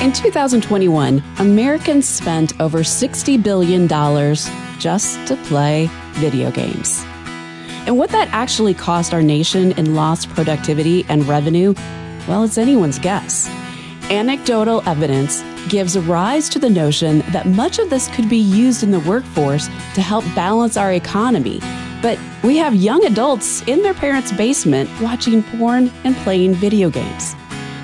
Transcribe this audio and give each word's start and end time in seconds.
In 0.00 0.12
2021, 0.14 1.22
Americans 1.40 2.08
spent 2.08 2.58
over 2.58 2.78
$60 2.78 3.42
billion 3.42 3.86
just 4.78 5.26
to 5.26 5.36
play 5.44 5.90
video 6.12 6.50
games. 6.50 7.04
And 7.84 7.98
what 7.98 8.08
that 8.08 8.28
actually 8.32 8.72
cost 8.72 9.12
our 9.12 9.20
nation 9.20 9.72
in 9.72 9.94
lost 9.94 10.30
productivity 10.30 11.04
and 11.10 11.28
revenue, 11.28 11.74
well, 12.26 12.44
it's 12.44 12.56
anyone's 12.56 12.98
guess. 12.98 13.46
Anecdotal 14.08 14.82
evidence 14.88 15.42
gives 15.68 15.98
rise 15.98 16.48
to 16.48 16.58
the 16.58 16.70
notion 16.70 17.18
that 17.32 17.46
much 17.46 17.78
of 17.78 17.90
this 17.90 18.08
could 18.08 18.30
be 18.30 18.38
used 18.38 18.82
in 18.82 18.92
the 18.92 19.00
workforce 19.00 19.66
to 19.94 20.00
help 20.00 20.24
balance 20.34 20.78
our 20.78 20.94
economy. 20.94 21.60
But 22.00 22.18
we 22.42 22.56
have 22.56 22.74
young 22.74 23.04
adults 23.04 23.60
in 23.68 23.82
their 23.82 23.92
parents' 23.92 24.32
basement 24.32 24.88
watching 25.02 25.42
porn 25.42 25.92
and 26.04 26.16
playing 26.16 26.54
video 26.54 26.88
games. 26.88 27.34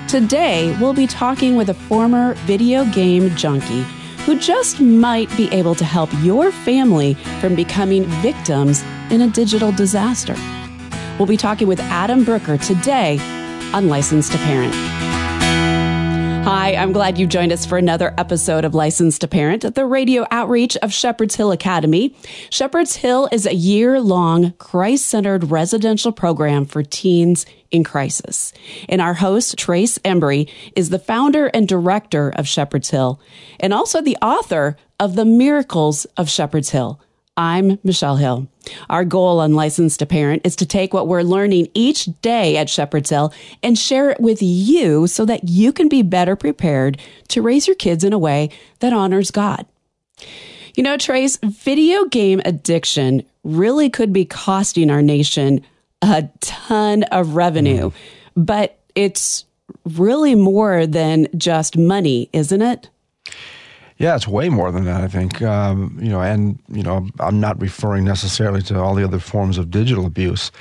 Today, 0.07 0.73
we'll 0.79 0.93
be 0.93 1.05
talking 1.05 1.57
with 1.57 1.69
a 1.69 1.73
former 1.73 2.33
video 2.45 2.85
game 2.85 3.35
junkie 3.35 3.81
who 4.25 4.39
just 4.39 4.79
might 4.79 5.29
be 5.35 5.49
able 5.49 5.75
to 5.75 5.83
help 5.83 6.09
your 6.21 6.49
family 6.49 7.15
from 7.41 7.55
becoming 7.55 8.05
victims 8.21 8.83
in 9.11 9.19
a 9.19 9.27
digital 9.27 9.73
disaster. 9.73 10.35
We'll 11.19 11.27
be 11.27 11.35
talking 11.35 11.67
with 11.67 11.81
Adam 11.81 12.23
Brooker 12.23 12.57
today 12.57 13.19
on 13.73 13.89
Licensed 13.89 14.31
to 14.31 14.37
Parent. 14.37 14.96
Hi, 16.49 16.75
I'm 16.75 16.93
glad 16.93 17.17
you 17.17 17.27
joined 17.27 17.51
us 17.51 17.65
for 17.65 17.77
another 17.77 18.13
episode 18.17 18.63
of 18.63 18.73
Licensed 18.73 19.19
to 19.19 19.27
Parent 19.27 19.75
the 19.75 19.85
radio 19.85 20.25
outreach 20.31 20.77
of 20.77 20.93
Shepherd's 20.93 21.35
Hill 21.35 21.51
Academy. 21.51 22.15
Shepherd's 22.49 22.95
Hill 22.95 23.27
is 23.33 23.45
a 23.45 23.53
year 23.53 23.99
long 23.99 24.53
Christ 24.53 25.07
centered 25.07 25.51
residential 25.51 26.13
program 26.13 26.63
for 26.63 26.83
teens 26.83 27.45
in 27.69 27.83
crisis. 27.83 28.53
And 28.87 29.01
our 29.01 29.15
host, 29.15 29.57
Trace 29.57 29.97
Embry, 30.05 30.49
is 30.73 30.89
the 30.89 30.99
founder 30.99 31.47
and 31.47 31.67
director 31.67 32.29
of 32.29 32.47
Shepherd's 32.47 32.91
Hill 32.91 33.19
and 33.59 33.73
also 33.73 34.01
the 34.01 34.15
author 34.21 34.77
of 35.01 35.17
The 35.17 35.25
Miracles 35.25 36.05
of 36.15 36.29
Shepherd's 36.29 36.69
Hill. 36.69 37.01
I'm 37.37 37.77
Michelle 37.83 38.15
Hill. 38.17 38.47
Our 38.89 39.05
goal 39.05 39.39
on 39.39 39.53
Licensed 39.53 39.99
to 39.99 40.07
Parent 40.07 40.41
is 40.43 40.55
to 40.55 40.65
take 40.65 40.91
what 40.91 41.07
we're 41.07 41.21
learning 41.21 41.67
each 41.75 42.09
day 42.23 42.57
at 42.57 42.67
Shepherd's 42.67 43.11
Hill 43.11 43.31
and 43.61 43.77
share 43.77 44.09
it 44.09 44.19
with 44.19 44.41
you 44.41 45.05
so 45.05 45.23
that 45.25 45.47
you 45.47 45.71
can 45.71 45.87
be 45.87 46.01
better 46.01 46.35
prepared 46.35 46.99
to 47.29 47.43
raise 47.43 47.67
your 47.67 47.75
kids 47.75 48.03
in 48.03 48.11
a 48.11 48.17
way 48.17 48.49
that 48.79 48.91
honors 48.91 49.29
God. 49.29 49.67
You 50.73 50.81
know, 50.81 50.97
Trace, 50.97 51.37
video 51.37 52.05
game 52.05 52.41
addiction 52.43 53.23
really 53.43 53.89
could 53.91 54.11
be 54.11 54.25
costing 54.25 54.89
our 54.89 55.03
nation 55.03 55.61
a 56.01 56.27
ton 56.41 57.03
of 57.03 57.35
revenue, 57.35 57.91
mm. 57.91 57.93
but 58.35 58.79
it's 58.95 59.45
really 59.85 60.35
more 60.35 60.87
than 60.87 61.27
just 61.37 61.77
money, 61.77 62.29
isn't 62.33 62.61
it? 62.61 62.89
Yeah, 63.97 64.15
it's 64.15 64.27
way 64.27 64.49
more 64.49 64.71
than 64.71 64.85
that. 64.85 65.01
I 65.01 65.07
think 65.07 65.41
um, 65.41 65.97
you 66.01 66.09
know, 66.09 66.21
and 66.21 66.59
you 66.69 66.83
know, 66.83 67.07
I'm 67.19 67.39
not 67.39 67.59
referring 67.59 68.03
necessarily 68.05 68.61
to 68.63 68.79
all 68.79 68.93
the 68.93 69.03
other 69.03 69.19
forms 69.19 69.57
of 69.57 69.71
digital 69.71 70.05
abuse. 70.05 70.51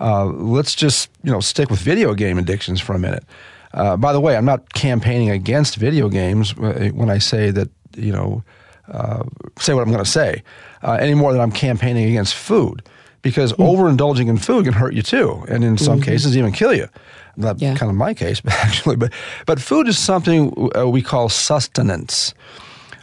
Uh, 0.00 0.26
let's 0.26 0.74
just 0.74 1.10
you 1.22 1.32
know 1.32 1.40
stick 1.40 1.70
with 1.70 1.80
video 1.80 2.14
game 2.14 2.38
addictions 2.38 2.80
for 2.80 2.94
a 2.94 2.98
minute. 2.98 3.24
Uh, 3.72 3.96
by 3.96 4.12
the 4.12 4.20
way, 4.20 4.36
I'm 4.36 4.44
not 4.44 4.74
campaigning 4.74 5.30
against 5.30 5.76
video 5.76 6.08
games 6.08 6.54
when 6.56 7.08
I 7.08 7.18
say 7.18 7.50
that 7.50 7.70
you 7.96 8.12
know 8.12 8.44
uh, 8.88 9.24
say 9.58 9.72
what 9.72 9.82
I'm 9.82 9.92
going 9.92 10.04
to 10.04 10.10
say 10.10 10.42
uh, 10.82 10.98
any 11.00 11.14
more 11.14 11.32
than 11.32 11.40
I'm 11.40 11.52
campaigning 11.52 12.08
against 12.08 12.34
food 12.34 12.82
because 13.22 13.52
mm. 13.54 13.64
overindulging 13.64 14.28
in 14.28 14.36
food 14.36 14.64
can 14.64 14.74
hurt 14.74 14.92
you 14.92 15.02
too, 15.02 15.44
and 15.48 15.64
in 15.64 15.78
some 15.78 16.00
mm-hmm. 16.00 16.10
cases 16.10 16.36
even 16.36 16.52
kill 16.52 16.74
you. 16.74 16.88
That's 17.36 17.62
yeah. 17.62 17.74
kind 17.74 17.88
of 17.88 17.96
my 17.96 18.12
case, 18.12 18.42
actually, 18.46 18.96
but 18.96 19.12
but 19.46 19.60
food 19.60 19.88
is 19.88 19.98
something 19.98 20.70
uh, 20.76 20.88
we 20.88 21.00
call 21.00 21.30
sustenance. 21.30 22.34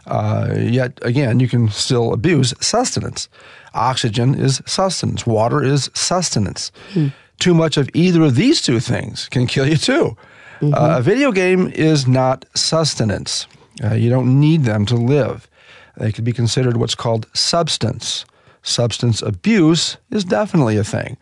Uh, 0.06 0.54
yet 0.58 0.98
again, 1.02 1.40
you 1.40 1.48
can 1.48 1.68
still 1.68 2.12
abuse 2.12 2.54
sustenance. 2.60 3.28
Oxygen 3.74 4.34
is 4.34 4.62
sustenance. 4.66 5.26
Water 5.26 5.62
is 5.62 5.90
sustenance. 5.94 6.72
Hmm. 6.92 7.08
Too 7.38 7.54
much 7.54 7.76
of 7.76 7.88
either 7.94 8.22
of 8.22 8.34
these 8.34 8.60
two 8.60 8.80
things 8.80 9.28
can 9.30 9.46
kill 9.46 9.66
you 9.66 9.76
too. 9.76 10.16
Mm-hmm. 10.60 10.74
Uh, 10.74 10.98
a 10.98 11.02
video 11.02 11.32
game 11.32 11.72
is 11.74 12.06
not 12.06 12.44
sustenance. 12.54 13.46
Uh, 13.82 13.94
you 13.94 14.10
don't 14.10 14.38
need 14.38 14.64
them 14.64 14.84
to 14.86 14.94
live. 14.94 15.48
They 15.96 16.12
could 16.12 16.24
be 16.24 16.32
considered 16.32 16.76
what's 16.76 16.94
called 16.94 17.26
substance. 17.32 18.24
Substance 18.62 19.22
abuse 19.22 19.96
is 20.10 20.24
definitely 20.24 20.76
a 20.76 20.84
thing. 20.84 21.16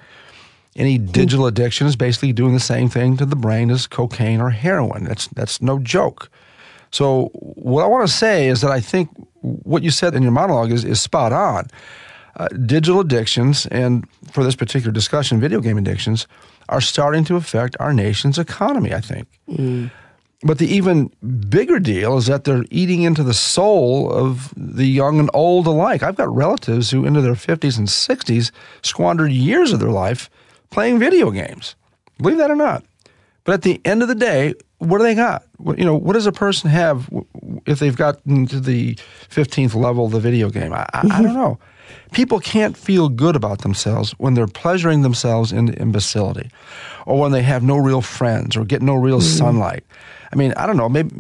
Any 0.74 0.97
hmm. 0.97 1.06
digital 1.06 1.47
addiction 1.47 1.86
is 1.86 1.97
basically 1.97 2.32
doing 2.32 2.54
the 2.54 2.60
same 2.60 2.88
thing 2.88 3.16
to 3.19 3.26
the 3.26 3.36
brain 3.36 3.70
as 3.70 3.86
cocaine 3.86 4.41
or 4.41 4.50
heroin. 4.50 5.04
That's, 5.04 5.28
that's 5.28 5.62
no 5.62 5.78
joke. 5.78 6.30
So, 6.91 7.31
what 7.32 7.84
I 7.84 7.87
want 7.87 8.09
to 8.09 8.12
say 8.12 8.49
is 8.49 8.60
that 8.60 8.71
I 8.71 8.81
think 8.81 9.10
what 9.41 9.82
you 9.82 9.91
said 9.91 10.15
in 10.15 10.22
your 10.22 10.32
monologue 10.32 10.72
is, 10.72 10.84
is 10.84 11.00
spot 11.00 11.32
on. 11.32 11.69
Uh, 12.37 12.47
digital 12.66 13.00
addictions, 13.00 13.66
and 13.66 14.09
for 14.31 14.44
this 14.44 14.54
particular 14.54 14.93
discussion, 14.93 15.41
video 15.41 15.60
game 15.60 15.77
addictions, 15.77 16.28
are 16.69 16.81
starting 16.81 17.25
to 17.25 17.37
affect 17.37 17.77
our 17.81 17.93
nation's 17.93 18.38
economy, 18.38 18.94
I 18.94 19.00
think. 19.00 19.27
Mm. 19.50 19.91
But 20.43 20.59
the 20.59 20.72
even 20.72 21.10
bigger 21.48 21.81
deal 21.81 22.16
is 22.16 22.27
that 22.27 22.44
they're 22.44 22.65
eating 22.71 23.03
into 23.03 23.25
the 23.25 23.34
soul 23.34 24.12
of 24.12 24.54
the 24.56 24.87
young 24.87 25.19
and 25.19 25.28
old 25.34 25.66
alike. 25.66 26.04
I've 26.04 26.15
got 26.15 26.32
relatives 26.32 26.91
who, 26.91 27.04
into 27.04 27.21
their 27.21 27.34
50s 27.34 27.77
and 27.77 27.88
60s, 27.88 28.53
squandered 28.82 29.32
years 29.32 29.72
of 29.72 29.81
their 29.81 29.91
life 29.91 30.31
playing 30.71 31.00
video 31.00 31.32
games. 31.32 31.75
Believe 32.19 32.38
that 32.38 32.53
or 32.53 32.56
not. 32.56 32.84
But 33.43 33.54
at 33.54 33.62
the 33.62 33.81
end 33.84 34.03
of 34.03 34.09
the 34.09 34.15
day, 34.15 34.54
what 34.78 34.98
do 34.98 35.04
they 35.04 35.16
got? 35.16 35.44
You 35.64 35.84
know, 35.84 35.94
what 35.94 36.12
does 36.12 36.26
a 36.26 36.32
person 36.32 36.70
have 36.70 37.10
if 37.66 37.78
they've 37.78 37.96
gotten 37.96 38.46
to 38.46 38.60
the 38.60 38.94
15th 39.28 39.74
level 39.74 40.06
of 40.06 40.12
the 40.12 40.20
video 40.20 40.50
game? 40.50 40.72
I, 40.72 40.86
I, 40.92 41.08
I 41.10 41.22
don't 41.22 41.34
know. 41.34 41.58
People 42.12 42.38
can't 42.38 42.76
feel 42.76 43.08
good 43.08 43.34
about 43.34 43.62
themselves 43.62 44.12
when 44.18 44.34
they're 44.34 44.47
pleasuring 44.47 45.02
themselves 45.02 45.52
in 45.52 45.72
imbecility 45.74 46.50
or 47.06 47.18
when 47.18 47.32
they 47.32 47.42
have 47.42 47.62
no 47.62 47.76
real 47.76 48.02
friends 48.02 48.56
or 48.56 48.64
get 48.64 48.82
no 48.82 48.94
real 48.94 49.20
mm. 49.20 49.38
sunlight. 49.38 49.84
I 50.32 50.36
mean, 50.36 50.52
I 50.56 50.66
don't 50.66 50.76
know. 50.76 50.88
Maybe, 50.88 51.10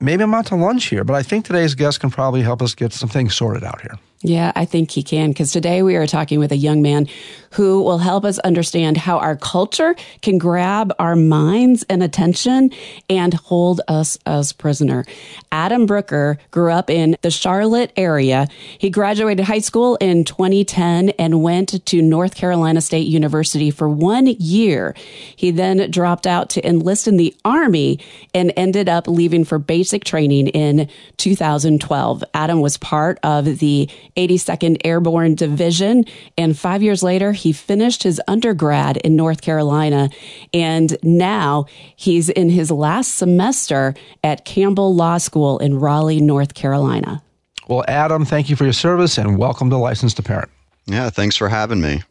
maybe 0.00 0.22
I'm 0.22 0.34
out 0.34 0.46
to 0.46 0.56
lunch 0.56 0.86
here, 0.86 1.04
but 1.04 1.14
I 1.14 1.22
think 1.22 1.44
today's 1.44 1.74
guest 1.74 2.00
can 2.00 2.10
probably 2.10 2.42
help 2.42 2.62
us 2.62 2.74
get 2.74 2.92
some 2.92 3.08
things 3.08 3.34
sorted 3.34 3.64
out 3.64 3.80
here. 3.80 3.98
Yeah, 4.26 4.52
I 4.56 4.64
think 4.64 4.90
he 4.90 5.02
can 5.02 5.32
because 5.32 5.52
today 5.52 5.82
we 5.82 5.96
are 5.96 6.06
talking 6.06 6.38
with 6.38 6.50
a 6.50 6.56
young 6.56 6.80
man 6.80 7.08
who 7.50 7.82
will 7.82 7.98
help 7.98 8.24
us 8.24 8.38
understand 8.38 8.96
how 8.96 9.18
our 9.18 9.36
culture 9.36 9.94
can 10.22 10.38
grab 10.38 10.94
our 10.98 11.14
minds 11.14 11.84
and 11.90 12.02
attention 12.02 12.70
and 13.10 13.34
hold 13.34 13.82
us 13.86 14.16
as 14.24 14.54
prisoner. 14.54 15.04
Adam 15.52 15.84
Brooker 15.84 16.38
grew 16.50 16.72
up 16.72 16.88
in 16.88 17.18
the 17.20 17.30
Charlotte 17.30 17.92
area. 17.98 18.48
He 18.78 18.88
graduated 18.88 19.44
high 19.44 19.58
school 19.58 19.96
in 19.96 20.24
2010 20.24 21.10
and 21.10 21.42
went 21.42 21.84
to 21.84 22.00
North 22.00 22.34
Carolina 22.34 22.80
State 22.80 23.06
University 23.06 23.70
for 23.70 23.90
one 23.90 24.26
year. 24.26 24.94
He 25.36 25.50
then 25.50 25.90
dropped 25.90 26.26
out 26.26 26.48
to 26.50 26.66
enlist 26.66 27.06
in 27.06 27.18
the 27.18 27.36
Army 27.44 28.00
and 28.32 28.54
ended 28.56 28.88
up 28.88 29.06
leaving 29.06 29.44
for 29.44 29.58
basic 29.58 30.02
training 30.04 30.48
in 30.48 30.88
2012. 31.18 32.24
Adam 32.32 32.62
was 32.62 32.78
part 32.78 33.18
of 33.22 33.58
the 33.58 33.88
82nd 34.16 34.78
Airborne 34.84 35.34
Division. 35.34 36.04
And 36.38 36.58
five 36.58 36.82
years 36.82 37.02
later, 37.02 37.32
he 37.32 37.52
finished 37.52 38.02
his 38.02 38.20
undergrad 38.28 38.96
in 38.98 39.16
North 39.16 39.40
Carolina. 39.42 40.10
And 40.52 40.96
now 41.02 41.66
he's 41.96 42.28
in 42.28 42.50
his 42.50 42.70
last 42.70 43.16
semester 43.16 43.94
at 44.22 44.44
Campbell 44.44 44.94
Law 44.94 45.18
School 45.18 45.58
in 45.58 45.78
Raleigh, 45.78 46.20
North 46.20 46.54
Carolina. 46.54 47.22
Well, 47.66 47.84
Adam, 47.88 48.24
thank 48.24 48.50
you 48.50 48.56
for 48.56 48.64
your 48.64 48.72
service 48.72 49.16
and 49.16 49.38
welcome 49.38 49.70
to 49.70 49.76
Licensed 49.76 50.16
to 50.16 50.22
Parent. 50.22 50.50
Yeah, 50.86 51.08
thanks 51.10 51.36
for 51.36 51.48
having 51.48 51.80
me. 51.80 52.02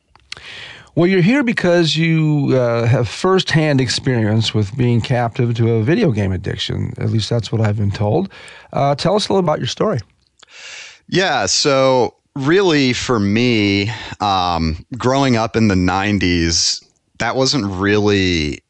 Well, 0.96 1.08
you're 1.08 1.22
here 1.22 1.44
because 1.44 1.97
you 1.97 2.56
uh, 2.56 2.85
have 2.85 3.08
firsthand 3.08 3.81
experience 3.81 4.53
with 4.53 4.75
being 4.78 5.02
captive 5.02 5.56
to 5.56 5.72
a 5.74 5.84
video 5.84 6.12
game 6.12 6.31
addiction. 6.31 6.94
At 6.97 7.09
least 7.09 7.32
that's 7.32 7.52
what 7.52 7.61
I've 7.61 7.78
been 7.78 7.91
told. 7.91 8.29
Uh, 8.72 8.94
tell 8.94 9.16
us 9.16 9.28
a 9.28 9.34
little 9.34 9.40
about 9.40 9.58
your 9.58 9.67
story. 9.67 9.99
Yeah. 11.08 11.46
So, 11.46 12.16
really, 12.35 12.94
for 12.94 13.20
me, 13.20 13.91
um, 14.20 14.85
growing 14.97 15.35
up 15.35 15.55
in 15.55 15.67
the 15.67 15.76
90s, 15.76 16.84
that 17.20 17.35
wasn't 17.35 17.66
really 17.66 18.64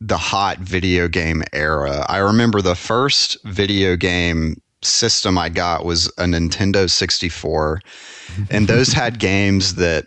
the 0.00 0.16
hot 0.16 0.58
video 0.58 1.08
game 1.08 1.42
era. 1.52 2.06
I 2.08 2.18
remember 2.18 2.62
the 2.62 2.76
first 2.76 3.36
video 3.44 3.96
game 3.96 4.60
system 4.82 5.36
I 5.36 5.48
got 5.48 5.84
was 5.84 6.06
a 6.18 6.24
Nintendo 6.24 6.88
64, 6.88 7.80
and 8.50 8.68
those 8.68 8.92
had 8.92 9.18
games 9.18 9.74
that 9.74 10.06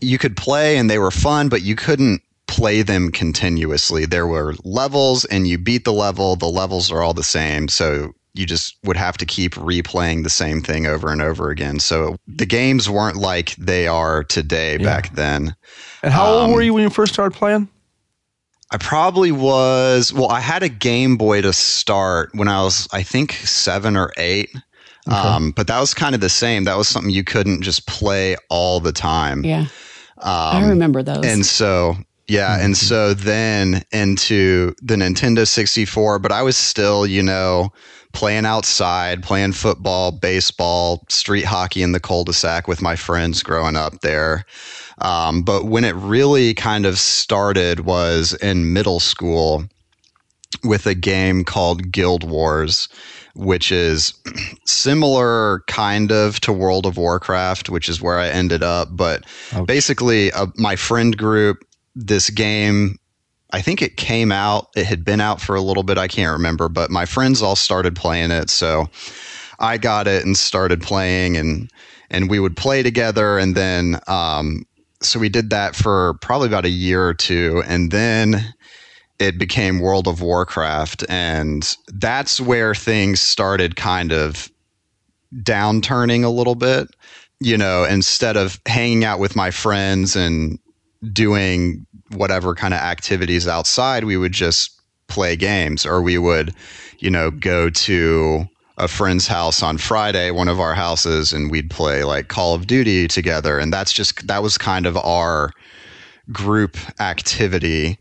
you 0.00 0.18
could 0.18 0.36
play 0.36 0.76
and 0.76 0.88
they 0.88 0.98
were 0.98 1.10
fun, 1.10 1.48
but 1.48 1.62
you 1.62 1.74
couldn't 1.74 2.22
play 2.46 2.82
them 2.82 3.10
continuously. 3.10 4.06
There 4.06 4.26
were 4.26 4.54
levels 4.64 5.24
and 5.26 5.46
you 5.46 5.58
beat 5.58 5.84
the 5.84 5.92
level, 5.92 6.36
the 6.36 6.46
levels 6.46 6.90
are 6.90 7.02
all 7.02 7.14
the 7.14 7.22
same. 7.22 7.68
So 7.68 8.14
you 8.38 8.46
just 8.46 8.76
would 8.84 8.96
have 8.96 9.18
to 9.18 9.26
keep 9.26 9.54
replaying 9.54 10.22
the 10.22 10.30
same 10.30 10.62
thing 10.62 10.86
over 10.86 11.10
and 11.10 11.20
over 11.20 11.50
again. 11.50 11.80
So 11.80 12.16
the 12.28 12.46
games 12.46 12.88
weren't 12.88 13.16
like 13.16 13.56
they 13.56 13.88
are 13.88 14.22
today 14.22 14.78
yeah. 14.78 14.84
back 14.84 15.14
then. 15.14 15.56
And 16.04 16.12
how 16.12 16.26
um, 16.26 16.46
old 16.46 16.54
were 16.54 16.62
you 16.62 16.72
when 16.72 16.84
you 16.84 16.90
first 16.90 17.12
started 17.12 17.36
playing? 17.36 17.68
I 18.70 18.76
probably 18.76 19.32
was, 19.32 20.12
well, 20.12 20.28
I 20.28 20.40
had 20.40 20.62
a 20.62 20.68
Game 20.68 21.16
Boy 21.16 21.42
to 21.42 21.52
start 21.52 22.30
when 22.34 22.46
I 22.46 22.62
was, 22.62 22.86
I 22.92 23.02
think, 23.02 23.32
seven 23.32 23.96
or 23.96 24.12
eight. 24.18 24.50
Okay. 25.08 25.16
Um, 25.16 25.50
but 25.50 25.66
that 25.66 25.80
was 25.80 25.92
kind 25.92 26.14
of 26.14 26.20
the 26.20 26.28
same. 26.28 26.64
That 26.64 26.76
was 26.76 26.86
something 26.86 27.10
you 27.10 27.24
couldn't 27.24 27.62
just 27.62 27.88
play 27.88 28.36
all 28.50 28.78
the 28.78 28.92
time. 28.92 29.44
Yeah. 29.44 29.66
Um, 30.18 30.62
I 30.62 30.68
remember 30.68 31.02
those. 31.02 31.24
And 31.24 31.44
so, 31.44 31.96
yeah. 32.28 32.56
Mm-hmm. 32.56 32.64
And 32.66 32.76
so 32.76 33.14
then 33.14 33.82
into 33.90 34.74
the 34.82 34.94
Nintendo 34.94 35.48
64, 35.48 36.18
but 36.18 36.30
I 36.30 36.42
was 36.42 36.56
still, 36.56 37.06
you 37.06 37.22
know, 37.22 37.72
playing 38.18 38.44
outside, 38.44 39.22
playing 39.22 39.52
football, 39.52 40.10
baseball, 40.10 41.04
street 41.08 41.44
hockey 41.44 41.82
in 41.82 41.92
the 41.92 42.00
cul-de-sac 42.00 42.66
with 42.66 42.82
my 42.82 42.96
friends 42.96 43.44
growing 43.44 43.76
up 43.76 44.00
there. 44.00 44.44
Um, 45.00 45.42
but 45.42 45.66
when 45.66 45.84
it 45.84 45.94
really 45.94 46.52
kind 46.52 46.84
of 46.84 46.98
started 46.98 47.86
was 47.86 48.32
in 48.42 48.72
middle 48.72 48.98
school 48.98 49.62
with 50.64 50.84
a 50.84 50.96
game 50.96 51.44
called 51.44 51.92
Guild 51.92 52.28
Wars, 52.28 52.88
which 53.36 53.70
is 53.70 54.14
similar 54.66 55.62
kind 55.68 56.10
of 56.10 56.40
to 56.40 56.52
World 56.52 56.86
of 56.86 56.96
Warcraft, 56.96 57.70
which 57.70 57.88
is 57.88 58.02
where 58.02 58.18
I 58.18 58.30
ended 58.30 58.64
up. 58.64 58.88
But 58.90 59.26
okay. 59.52 59.64
basically, 59.64 60.32
uh, 60.32 60.46
my 60.56 60.74
friend 60.74 61.16
group, 61.16 61.58
this 61.94 62.30
game 62.30 62.97
I 63.50 63.62
think 63.62 63.80
it 63.80 63.96
came 63.96 64.30
out, 64.30 64.68
it 64.76 64.86
had 64.86 65.04
been 65.04 65.20
out 65.20 65.40
for 65.40 65.56
a 65.56 65.62
little 65.62 65.82
bit. 65.82 65.96
I 65.96 66.08
can't 66.08 66.32
remember, 66.32 66.68
but 66.68 66.90
my 66.90 67.06
friends 67.06 67.40
all 67.40 67.56
started 67.56 67.96
playing 67.96 68.30
it. 68.30 68.50
So 68.50 68.88
I 69.58 69.78
got 69.78 70.06
it 70.06 70.24
and 70.24 70.36
started 70.36 70.82
playing 70.82 71.36
and, 71.36 71.70
and 72.10 72.28
we 72.28 72.40
would 72.40 72.56
play 72.56 72.82
together. 72.82 73.38
And 73.38 73.54
then, 73.54 74.00
um, 74.06 74.66
so 75.00 75.18
we 75.18 75.28
did 75.28 75.50
that 75.50 75.74
for 75.74 76.14
probably 76.20 76.48
about 76.48 76.66
a 76.66 76.70
year 76.70 77.06
or 77.06 77.14
two. 77.14 77.62
And 77.66 77.90
then 77.90 78.54
it 79.18 79.38
became 79.38 79.80
World 79.80 80.06
of 80.06 80.20
Warcraft. 80.20 81.04
And 81.08 81.76
that's 81.88 82.40
where 82.40 82.74
things 82.74 83.20
started 83.20 83.76
kind 83.76 84.12
of 84.12 84.50
downturning 85.36 86.24
a 86.24 86.28
little 86.28 86.54
bit. 86.54 86.88
You 87.40 87.56
know, 87.56 87.84
instead 87.84 88.36
of 88.36 88.60
hanging 88.66 89.04
out 89.04 89.20
with 89.20 89.36
my 89.36 89.52
friends 89.52 90.16
and 90.16 90.58
doing 91.12 91.86
whatever 92.12 92.54
kind 92.54 92.74
of 92.74 92.80
activities 92.80 93.46
outside, 93.46 94.04
we 94.04 94.16
would 94.16 94.32
just 94.32 94.80
play 95.08 95.36
games 95.36 95.86
or 95.86 96.02
we 96.02 96.18
would, 96.18 96.54
you 96.98 97.10
know, 97.10 97.30
go 97.30 97.70
to 97.70 98.44
a 98.76 98.88
friend's 98.88 99.26
house 99.26 99.62
on 99.62 99.78
Friday, 99.78 100.30
one 100.30 100.48
of 100.48 100.60
our 100.60 100.74
houses, 100.74 101.32
and 101.32 101.50
we'd 101.50 101.70
play 101.70 102.04
like 102.04 102.28
Call 102.28 102.54
of 102.54 102.66
Duty 102.66 103.08
together. 103.08 103.58
And 103.58 103.72
that's 103.72 103.92
just, 103.92 104.26
that 104.26 104.42
was 104.42 104.56
kind 104.56 104.86
of 104.86 104.96
our 104.96 105.50
group 106.30 106.76
activity. 107.00 107.98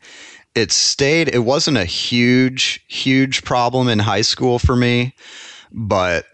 It 0.54 0.72
stayed, 0.72 1.34
it 1.34 1.40
wasn't 1.40 1.78
a 1.78 1.86
huge, 1.86 2.84
huge 2.88 3.44
problem 3.44 3.88
in 3.88 4.00
high 4.00 4.22
school 4.22 4.60
for 4.60 4.76
me, 4.76 5.16
but 5.72 6.26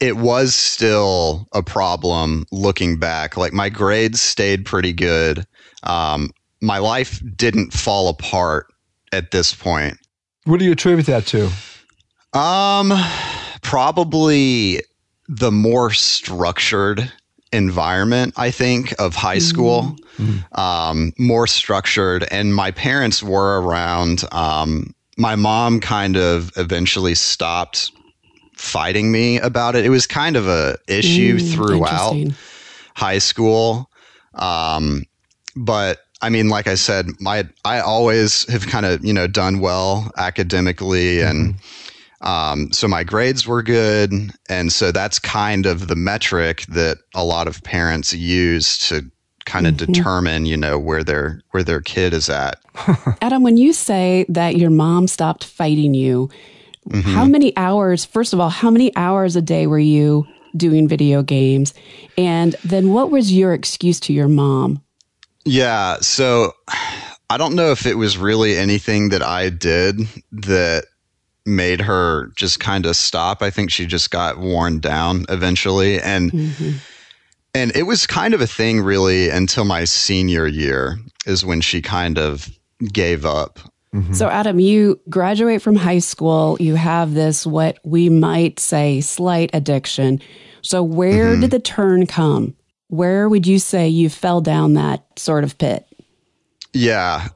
it 0.00 0.18
was 0.18 0.54
still 0.54 1.46
a 1.52 1.62
problem 1.62 2.44
looking 2.52 2.98
back. 2.98 3.36
Like 3.36 3.52
my 3.52 3.70
grades 3.70 4.20
stayed 4.20 4.66
pretty 4.66 4.92
good. 4.92 5.46
Um, 5.86 6.30
my 6.60 6.78
life 6.78 7.22
didn't 7.36 7.72
fall 7.72 8.08
apart 8.08 8.66
at 9.12 9.30
this 9.30 9.54
point. 9.54 9.98
What 10.44 10.58
do 10.58 10.64
you 10.64 10.72
attribute 10.72 11.06
that 11.06 11.26
to? 11.26 11.50
Um, 12.32 12.92
probably 13.62 14.82
the 15.28 15.50
more 15.50 15.90
structured 15.90 17.10
environment, 17.52 18.34
I 18.36 18.50
think, 18.50 18.94
of 19.00 19.14
high 19.14 19.38
school. 19.38 19.96
Mm-hmm. 20.18 20.60
Um, 20.60 21.12
more 21.18 21.46
structured, 21.46 22.26
and 22.30 22.54
my 22.54 22.70
parents 22.70 23.22
were 23.22 23.60
around. 23.60 24.24
Um, 24.32 24.94
my 25.16 25.36
mom 25.36 25.80
kind 25.80 26.16
of 26.16 26.52
eventually 26.56 27.14
stopped 27.14 27.90
fighting 28.54 29.12
me 29.12 29.38
about 29.38 29.76
it. 29.76 29.84
It 29.84 29.90
was 29.90 30.06
kind 30.06 30.36
of 30.36 30.48
a 30.48 30.78
issue 30.88 31.38
mm, 31.38 31.54
throughout 31.54 32.16
high 32.94 33.18
school. 33.18 33.90
Um, 34.34 35.04
but 35.56 35.98
I 36.22 36.28
mean, 36.28 36.48
like 36.48 36.66
I 36.66 36.74
said, 36.74 37.08
my 37.20 37.48
I 37.64 37.80
always 37.80 38.50
have 38.50 38.66
kind 38.66 38.86
of 38.86 39.04
you 39.04 39.12
know 39.12 39.26
done 39.26 39.60
well 39.60 40.10
academically, 40.16 41.16
mm-hmm. 41.16 41.30
and 41.30 41.54
um, 42.20 42.72
so 42.72 42.88
my 42.88 43.04
grades 43.04 43.46
were 43.46 43.62
good, 43.62 44.12
and 44.48 44.72
so 44.72 44.92
that's 44.92 45.18
kind 45.18 45.66
of 45.66 45.88
the 45.88 45.96
metric 45.96 46.62
that 46.68 46.98
a 47.14 47.24
lot 47.24 47.48
of 47.48 47.62
parents 47.62 48.12
use 48.12 48.78
to 48.88 49.10
kind 49.44 49.66
of 49.66 49.74
mm-hmm. 49.74 49.92
determine 49.92 50.46
you 50.46 50.56
know 50.56 50.78
where 50.78 51.04
their 51.04 51.40
where 51.50 51.62
their 51.62 51.80
kid 51.80 52.14
is 52.14 52.30
at. 52.30 52.58
Adam, 53.20 53.42
when 53.42 53.56
you 53.56 53.72
say 53.72 54.24
that 54.28 54.56
your 54.56 54.70
mom 54.70 55.08
stopped 55.08 55.44
fighting 55.44 55.92
you, 55.92 56.30
mm-hmm. 56.88 57.10
how 57.10 57.26
many 57.26 57.54
hours? 57.58 58.04
First 58.04 58.32
of 58.32 58.40
all, 58.40 58.50
how 58.50 58.70
many 58.70 58.94
hours 58.96 59.36
a 59.36 59.42
day 59.42 59.66
were 59.66 59.78
you 59.78 60.26
doing 60.56 60.88
video 60.88 61.22
games, 61.22 61.74
and 62.16 62.56
then 62.64 62.90
what 62.90 63.10
was 63.10 63.32
your 63.32 63.52
excuse 63.52 64.00
to 64.00 64.14
your 64.14 64.28
mom? 64.28 64.82
Yeah. 65.46 65.96
So 66.00 66.52
I 67.30 67.38
don't 67.38 67.56
know 67.56 67.72
if 67.72 67.86
it 67.86 67.94
was 67.94 68.18
really 68.18 68.56
anything 68.56 69.08
that 69.08 69.22
I 69.22 69.48
did 69.50 69.98
that 70.30 70.84
made 71.44 71.80
her 71.80 72.28
just 72.36 72.60
kind 72.60 72.86
of 72.86 72.94
stop. 72.94 73.42
I 73.42 73.50
think 73.50 73.70
she 73.70 73.86
just 73.86 74.10
got 74.10 74.38
worn 74.38 74.78
down 74.78 75.26
eventually. 75.28 76.00
And, 76.00 76.30
mm-hmm. 76.30 76.76
and 77.54 77.74
it 77.74 77.84
was 77.84 78.06
kind 78.06 78.32
of 78.34 78.40
a 78.40 78.46
thing 78.46 78.80
really 78.80 79.28
until 79.28 79.64
my 79.64 79.84
senior 79.84 80.46
year 80.46 80.98
is 81.26 81.44
when 81.44 81.60
she 81.60 81.82
kind 81.82 82.18
of 82.18 82.48
gave 82.92 83.24
up. 83.24 83.58
Mm-hmm. 83.94 84.12
So, 84.12 84.28
Adam, 84.28 84.60
you 84.60 85.00
graduate 85.08 85.62
from 85.62 85.74
high 85.74 86.00
school, 86.00 86.56
you 86.60 86.74
have 86.74 87.14
this, 87.14 87.46
what 87.46 87.78
we 87.82 88.08
might 88.08 88.60
say, 88.60 89.00
slight 89.00 89.50
addiction. 89.52 90.20
So, 90.60 90.82
where 90.82 91.32
mm-hmm. 91.32 91.40
did 91.40 91.50
the 91.50 91.60
turn 91.60 92.06
come? 92.06 92.54
Where 92.88 93.28
would 93.28 93.46
you 93.46 93.58
say 93.58 93.88
you 93.88 94.08
fell 94.08 94.40
down 94.40 94.74
that 94.74 95.04
sort 95.18 95.44
of 95.44 95.58
pit? 95.58 95.86
Yeah. 96.72 97.28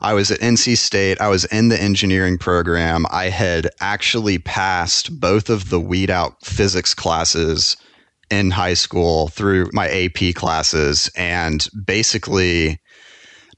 I 0.00 0.14
was 0.14 0.30
at 0.30 0.40
NC 0.40 0.76
State. 0.76 1.20
I 1.20 1.28
was 1.28 1.44
in 1.46 1.68
the 1.68 1.80
engineering 1.80 2.38
program. 2.38 3.06
I 3.10 3.28
had 3.28 3.70
actually 3.80 4.38
passed 4.38 5.18
both 5.20 5.48
of 5.48 5.70
the 5.70 5.80
weed 5.80 6.10
out 6.10 6.44
physics 6.44 6.94
classes 6.94 7.76
in 8.30 8.50
high 8.50 8.74
school 8.74 9.28
through 9.28 9.70
my 9.72 9.88
AP 9.88 10.34
classes. 10.34 11.10
And 11.16 11.66
basically, 11.84 12.80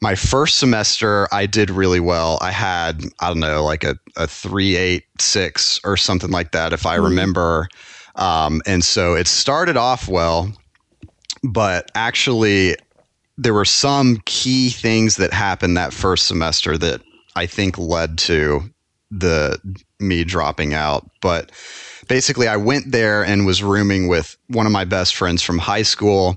my 0.00 0.14
first 0.14 0.58
semester, 0.58 1.26
I 1.32 1.46
did 1.46 1.70
really 1.70 2.00
well. 2.00 2.38
I 2.40 2.50
had, 2.50 3.02
I 3.20 3.28
don't 3.28 3.40
know, 3.40 3.64
like 3.64 3.82
a, 3.82 3.96
a 4.16 4.26
386 4.26 5.80
or 5.84 5.96
something 5.96 6.30
like 6.30 6.52
that, 6.52 6.72
if 6.72 6.86
I 6.86 6.98
mm. 6.98 7.04
remember. 7.04 7.68
Um, 8.14 8.62
and 8.66 8.84
so 8.84 9.14
it 9.14 9.26
started 9.26 9.76
off 9.76 10.08
well 10.08 10.52
but 11.42 11.90
actually 11.94 12.76
there 13.36 13.54
were 13.54 13.64
some 13.64 14.20
key 14.24 14.70
things 14.70 15.16
that 15.16 15.32
happened 15.32 15.76
that 15.76 15.92
first 15.92 16.26
semester 16.26 16.76
that 16.76 17.00
I 17.36 17.46
think 17.46 17.78
led 17.78 18.18
to 18.18 18.62
the 19.10 19.58
me 20.00 20.24
dropping 20.24 20.74
out. 20.74 21.08
But 21.20 21.52
basically 22.08 22.48
I 22.48 22.56
went 22.56 22.90
there 22.90 23.24
and 23.24 23.46
was 23.46 23.62
rooming 23.62 24.08
with 24.08 24.36
one 24.48 24.66
of 24.66 24.72
my 24.72 24.84
best 24.84 25.14
friends 25.14 25.42
from 25.42 25.58
high 25.58 25.82
school. 25.82 26.36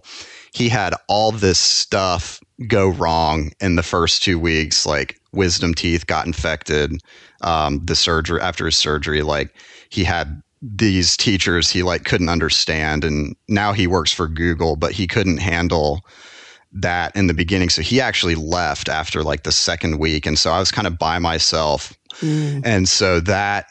He 0.53 0.69
had 0.69 0.93
all 1.07 1.31
this 1.31 1.59
stuff 1.59 2.39
go 2.67 2.89
wrong 2.89 3.51
in 3.59 3.75
the 3.75 3.83
first 3.83 4.21
two 4.21 4.37
weeks, 4.37 4.85
like 4.85 5.19
wisdom 5.31 5.73
teeth 5.73 6.05
got 6.07 6.27
infected. 6.27 7.01
Um, 7.41 7.83
the 7.85 7.95
surgery 7.95 8.39
after 8.41 8.65
his 8.65 8.77
surgery, 8.77 9.23
like 9.23 9.55
he 9.89 10.03
had 10.03 10.41
these 10.61 11.17
teachers 11.17 11.69
he 11.69 11.81
like 11.81 12.05
couldn't 12.05 12.29
understand 12.29 13.03
and 13.03 13.35
now 13.47 13.73
he 13.73 13.87
works 13.87 14.13
for 14.13 14.27
Google 14.27 14.75
but 14.75 14.91
he 14.91 15.07
couldn't 15.07 15.37
handle 15.37 16.05
that 16.71 17.15
in 17.15 17.27
the 17.27 17.33
beginning 17.33 17.69
so 17.69 17.81
he 17.81 17.99
actually 17.99 18.35
left 18.35 18.87
after 18.87 19.23
like 19.23 19.43
the 19.43 19.51
second 19.51 19.97
week 19.97 20.25
and 20.25 20.37
so 20.37 20.51
I 20.51 20.59
was 20.59 20.71
kind 20.71 20.87
of 20.87 20.99
by 20.99 21.17
myself 21.17 21.93
mm. 22.19 22.61
and 22.63 22.87
so 22.87 23.19
that 23.21 23.65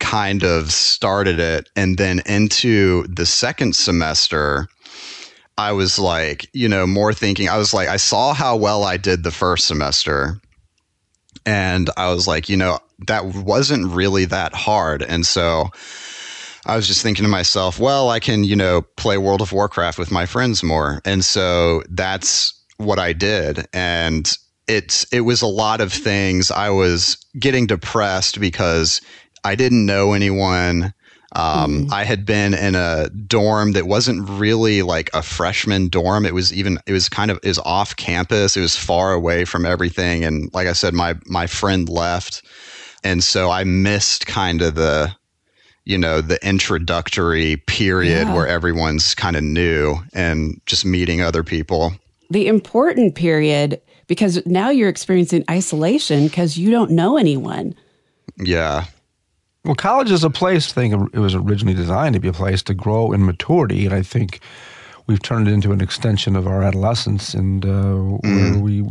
kind 0.00 0.42
of 0.42 0.72
started 0.72 1.38
it 1.38 1.68
and 1.76 1.96
then 1.96 2.20
into 2.26 3.06
the 3.06 3.24
second 3.24 3.76
semester 3.76 4.66
I 5.56 5.70
was 5.70 5.96
like 5.96 6.48
you 6.52 6.68
know 6.68 6.88
more 6.88 7.14
thinking 7.14 7.48
I 7.48 7.56
was 7.56 7.72
like 7.72 7.88
I 7.88 7.98
saw 7.98 8.34
how 8.34 8.56
well 8.56 8.82
I 8.82 8.96
did 8.96 9.22
the 9.22 9.30
first 9.30 9.68
semester 9.68 10.40
and 11.46 11.88
I 11.96 12.12
was 12.12 12.26
like 12.26 12.48
you 12.48 12.56
know 12.56 12.80
that 13.06 13.26
wasn't 13.26 13.92
really 13.92 14.24
that 14.24 14.54
hard 14.54 15.02
and 15.02 15.24
so 15.24 15.70
I 16.66 16.76
was 16.76 16.86
just 16.86 17.02
thinking 17.02 17.24
to 17.24 17.28
myself, 17.28 17.78
well, 17.78 18.10
I 18.10 18.20
can, 18.20 18.44
you 18.44 18.54
know, 18.54 18.82
play 18.96 19.18
World 19.18 19.40
of 19.40 19.52
Warcraft 19.52 19.98
with 19.98 20.10
my 20.10 20.26
friends 20.26 20.62
more. 20.62 21.00
And 21.04 21.24
so 21.24 21.82
that's 21.90 22.54
what 22.76 22.98
I 22.98 23.12
did. 23.12 23.66
And 23.72 24.36
it's 24.68 25.04
it 25.12 25.22
was 25.22 25.42
a 25.42 25.46
lot 25.46 25.80
of 25.80 25.92
things. 25.92 26.50
I 26.50 26.70
was 26.70 27.16
getting 27.38 27.66
depressed 27.66 28.40
because 28.40 29.00
I 29.44 29.54
didn't 29.54 29.86
know 29.86 30.12
anyone. 30.12 30.94
Um, 31.34 31.86
mm. 31.86 31.92
I 31.92 32.04
had 32.04 32.26
been 32.26 32.54
in 32.54 32.74
a 32.74 33.08
dorm 33.08 33.72
that 33.72 33.86
wasn't 33.86 34.28
really 34.28 34.82
like 34.82 35.10
a 35.14 35.22
freshman 35.22 35.88
dorm. 35.88 36.26
It 36.26 36.34
was 36.34 36.52
even 36.52 36.78
it 36.86 36.92
was 36.92 37.08
kind 37.08 37.30
of 37.30 37.40
is 37.42 37.58
off 37.60 37.96
campus. 37.96 38.56
It 38.56 38.60
was 38.60 38.76
far 38.76 39.12
away 39.12 39.44
from 39.44 39.66
everything, 39.66 40.24
and 40.24 40.52
like 40.52 40.68
I 40.68 40.74
said, 40.74 40.94
my 40.94 41.14
my 41.26 41.46
friend 41.46 41.88
left, 41.88 42.42
and 43.02 43.24
so 43.24 43.50
I 43.50 43.64
missed 43.64 44.26
kind 44.26 44.60
of 44.60 44.74
the 44.74 45.16
you 45.84 45.98
know 45.98 46.20
the 46.20 46.44
introductory 46.46 47.56
period 47.56 48.28
yeah. 48.28 48.34
where 48.34 48.46
everyone's 48.46 49.14
kind 49.14 49.36
of 49.36 49.42
new 49.42 49.96
and 50.12 50.60
just 50.66 50.84
meeting 50.84 51.20
other 51.20 51.42
people. 51.42 51.92
The 52.30 52.46
important 52.46 53.14
period 53.14 53.80
because 54.06 54.44
now 54.46 54.70
you're 54.70 54.88
experiencing 54.88 55.44
isolation 55.50 56.26
because 56.26 56.58
you 56.58 56.70
don't 56.70 56.90
know 56.90 57.16
anyone. 57.16 57.74
Yeah. 58.36 58.84
Well, 59.64 59.74
college 59.74 60.10
is 60.10 60.24
a 60.24 60.30
place. 60.30 60.70
I 60.70 60.74
think 60.74 61.14
it 61.14 61.18
was 61.18 61.34
originally 61.34 61.74
designed 61.74 62.14
to 62.14 62.20
be 62.20 62.28
a 62.28 62.32
place 62.32 62.62
to 62.64 62.74
grow 62.74 63.12
in 63.12 63.24
maturity, 63.24 63.86
and 63.86 63.94
I 63.94 64.02
think 64.02 64.40
we've 65.06 65.22
turned 65.22 65.46
it 65.46 65.52
into 65.52 65.72
an 65.72 65.80
extension 65.80 66.34
of 66.34 66.46
our 66.46 66.62
adolescence, 66.62 67.32
and 67.32 67.64
uh, 67.64 67.68
mm. 67.68 68.20
where 68.22 68.58
we 68.58 68.90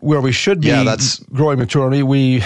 where 0.00 0.20
we 0.20 0.32
should 0.32 0.60
be 0.60 0.68
yeah, 0.68 0.84
that's... 0.84 1.18
growing 1.32 1.58
maturity, 1.58 2.02
we 2.02 2.42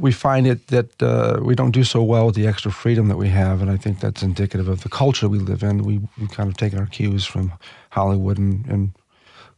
we 0.00 0.12
find 0.12 0.46
it 0.46 0.66
that 0.68 1.02
uh, 1.02 1.38
we 1.42 1.54
don't 1.54 1.70
do 1.70 1.84
so 1.84 2.02
well 2.02 2.26
with 2.26 2.34
the 2.34 2.46
extra 2.46 2.72
freedom 2.72 3.08
that 3.08 3.16
we 3.16 3.28
have, 3.28 3.60
and 3.62 3.70
I 3.70 3.76
think 3.76 4.00
that's 4.00 4.22
indicative 4.22 4.68
of 4.68 4.82
the 4.82 4.88
culture 4.88 5.28
we 5.28 5.38
live 5.38 5.62
in. 5.62 5.82
We 5.82 6.00
we 6.18 6.26
kind 6.28 6.48
of 6.48 6.56
taken 6.56 6.78
our 6.78 6.86
cues 6.86 7.24
from 7.26 7.52
Hollywood 7.90 8.38
and, 8.38 8.66
and 8.66 8.92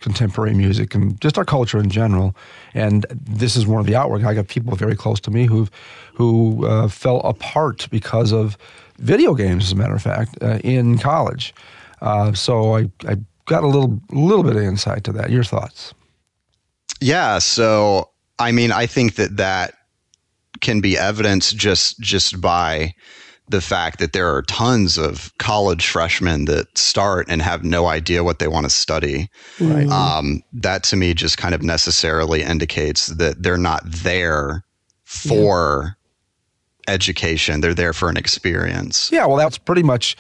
contemporary 0.01 0.55
music 0.55 0.95
and 0.95 1.19
just 1.21 1.39
our 1.39 1.45
culture 1.45 1.79
in 1.79 1.89
general. 1.89 2.35
And 2.75 3.07
this 3.11 3.57
is 3.57 3.67
one 3.67 3.81
of 3.81 3.87
the 3.87 3.97
outwork. 3.97 4.25
I 4.25 4.35
got 4.35 4.49
people 4.49 4.77
very 4.77 4.97
close 4.97 5.21
to 5.21 5.31
me 5.31 5.47
who 5.47 5.69
who 6.15 6.67
uh, 6.67 6.89
fell 6.89 7.21
apart 7.21 7.89
because 7.91 8.33
of 8.33 8.57
video 8.99 9.35
games, 9.35 9.65
as 9.65 9.73
a 9.73 9.77
matter 9.77 9.95
of 9.95 10.03
fact, 10.03 10.37
uh, 10.43 10.59
in 10.63 10.99
college. 10.99 11.55
Uh, 12.03 12.33
so 12.35 12.77
I, 12.77 12.91
I 13.09 13.17
got 13.47 13.65
a 13.65 13.67
little 13.67 14.01
little 14.11 14.43
bit 14.43 14.57
of 14.57 14.63
insight 14.63 15.05
to 15.05 15.13
that. 15.13 15.31
Your 15.31 15.45
thoughts? 15.45 15.95
Yeah. 17.05 17.39
So 17.39 18.11
I 18.39 18.51
mean, 18.53 18.73
I 18.73 18.87
think 18.87 19.17
that 19.17 19.37
that 19.37 19.75
can 20.61 20.81
be 20.81 20.97
evidenced 20.97 21.57
just 21.57 22.01
just 22.01 22.41
by 22.41 22.95
the 23.49 23.61
fact 23.61 23.99
that 23.99 24.15
there 24.15 24.35
are 24.35 24.41
tons 24.41 24.97
of 24.97 25.31
college 25.39 25.87
freshmen 25.87 26.47
that 26.47 26.79
start 26.79 27.27
and 27.29 27.43
have 27.43 27.63
no 27.63 27.87
idea 27.89 28.25
what 28.25 28.39
they 28.39 28.49
want 28.49 28.65
to 28.65 28.71
study. 28.71 29.29
Right. 29.61 29.87
Um, 29.89 30.43
that 30.55 30.83
to 30.85 30.97
me 30.97 31.13
just 31.13 31.37
kind 31.37 31.55
of 31.55 31.63
necessarily 31.63 32.43
indicates 32.43 33.09
that 33.09 33.43
they're 33.43 33.59
not 33.59 33.83
there 33.85 34.65
for 35.05 35.97
yeah. 36.89 36.95
education. 36.95 37.61
They're 37.61 37.75
there 37.75 37.93
for 37.93 38.09
an 38.09 38.17
experience. 38.17 39.13
Yeah, 39.13 39.27
well, 39.27 39.37
that's 39.37 39.59
pretty 39.59 39.83
much 39.83 40.17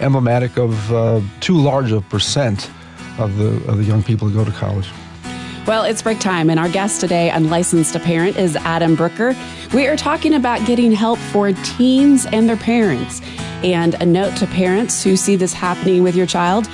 emblematic 0.00 0.56
of 0.56 0.92
uh, 0.92 1.20
too 1.40 1.56
large 1.56 1.90
a 1.90 2.00
percent 2.02 2.70
of 3.18 3.36
the 3.36 3.48
of 3.68 3.78
the 3.78 3.84
young 3.84 4.04
people 4.04 4.28
who 4.28 4.34
go 4.34 4.44
to 4.44 4.56
college. 4.56 4.88
Well, 5.66 5.84
it's 5.84 6.02
break 6.02 6.18
time, 6.18 6.50
and 6.50 6.58
our 6.58 6.68
guest 6.68 7.00
today, 7.00 7.30
unlicensed 7.30 7.94
parent, 8.00 8.36
is 8.36 8.56
Adam 8.56 8.96
Brooker. 8.96 9.36
We 9.74 9.86
are 9.86 9.96
talking 9.96 10.34
about 10.34 10.66
getting 10.66 10.90
help 10.90 11.18
for 11.18 11.52
teens 11.52 12.26
and 12.26 12.48
their 12.48 12.56
parents. 12.56 13.20
And 13.62 13.94
a 13.94 14.06
note 14.06 14.36
to 14.38 14.46
parents 14.46 15.04
who 15.04 15.16
see 15.16 15.36
this 15.36 15.52
happening 15.52 16.02
with 16.02 16.16
your 16.16 16.26
child 16.26 16.66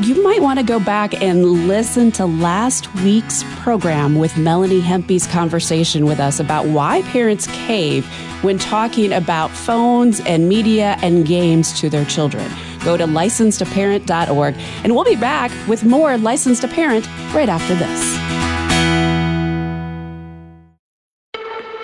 you 0.00 0.20
might 0.24 0.42
want 0.42 0.58
to 0.58 0.64
go 0.64 0.80
back 0.80 1.22
and 1.22 1.68
listen 1.68 2.10
to 2.12 2.26
last 2.26 2.92
week's 2.96 3.44
program 3.60 4.16
with 4.16 4.36
Melanie 4.36 4.80
Hempe's 4.80 5.24
conversation 5.24 6.04
with 6.04 6.18
us 6.18 6.40
about 6.40 6.66
why 6.66 7.02
parents 7.02 7.46
cave 7.46 8.04
when 8.42 8.58
talking 8.58 9.12
about 9.12 9.52
phones 9.52 10.18
and 10.20 10.48
media 10.48 10.96
and 11.00 11.24
games 11.24 11.78
to 11.80 11.88
their 11.88 12.04
children. 12.06 12.50
Go 12.84 12.96
to 12.96 13.04
licensedtoparent.org 13.04 14.56
and 14.82 14.94
we'll 14.94 15.04
be 15.04 15.16
back 15.16 15.52
with 15.68 15.84
more 15.84 16.18
Licensed 16.18 16.62
to 16.62 16.68
Parent 16.68 17.06
right 17.32 17.48
after 17.48 17.76
this. 17.76 18.23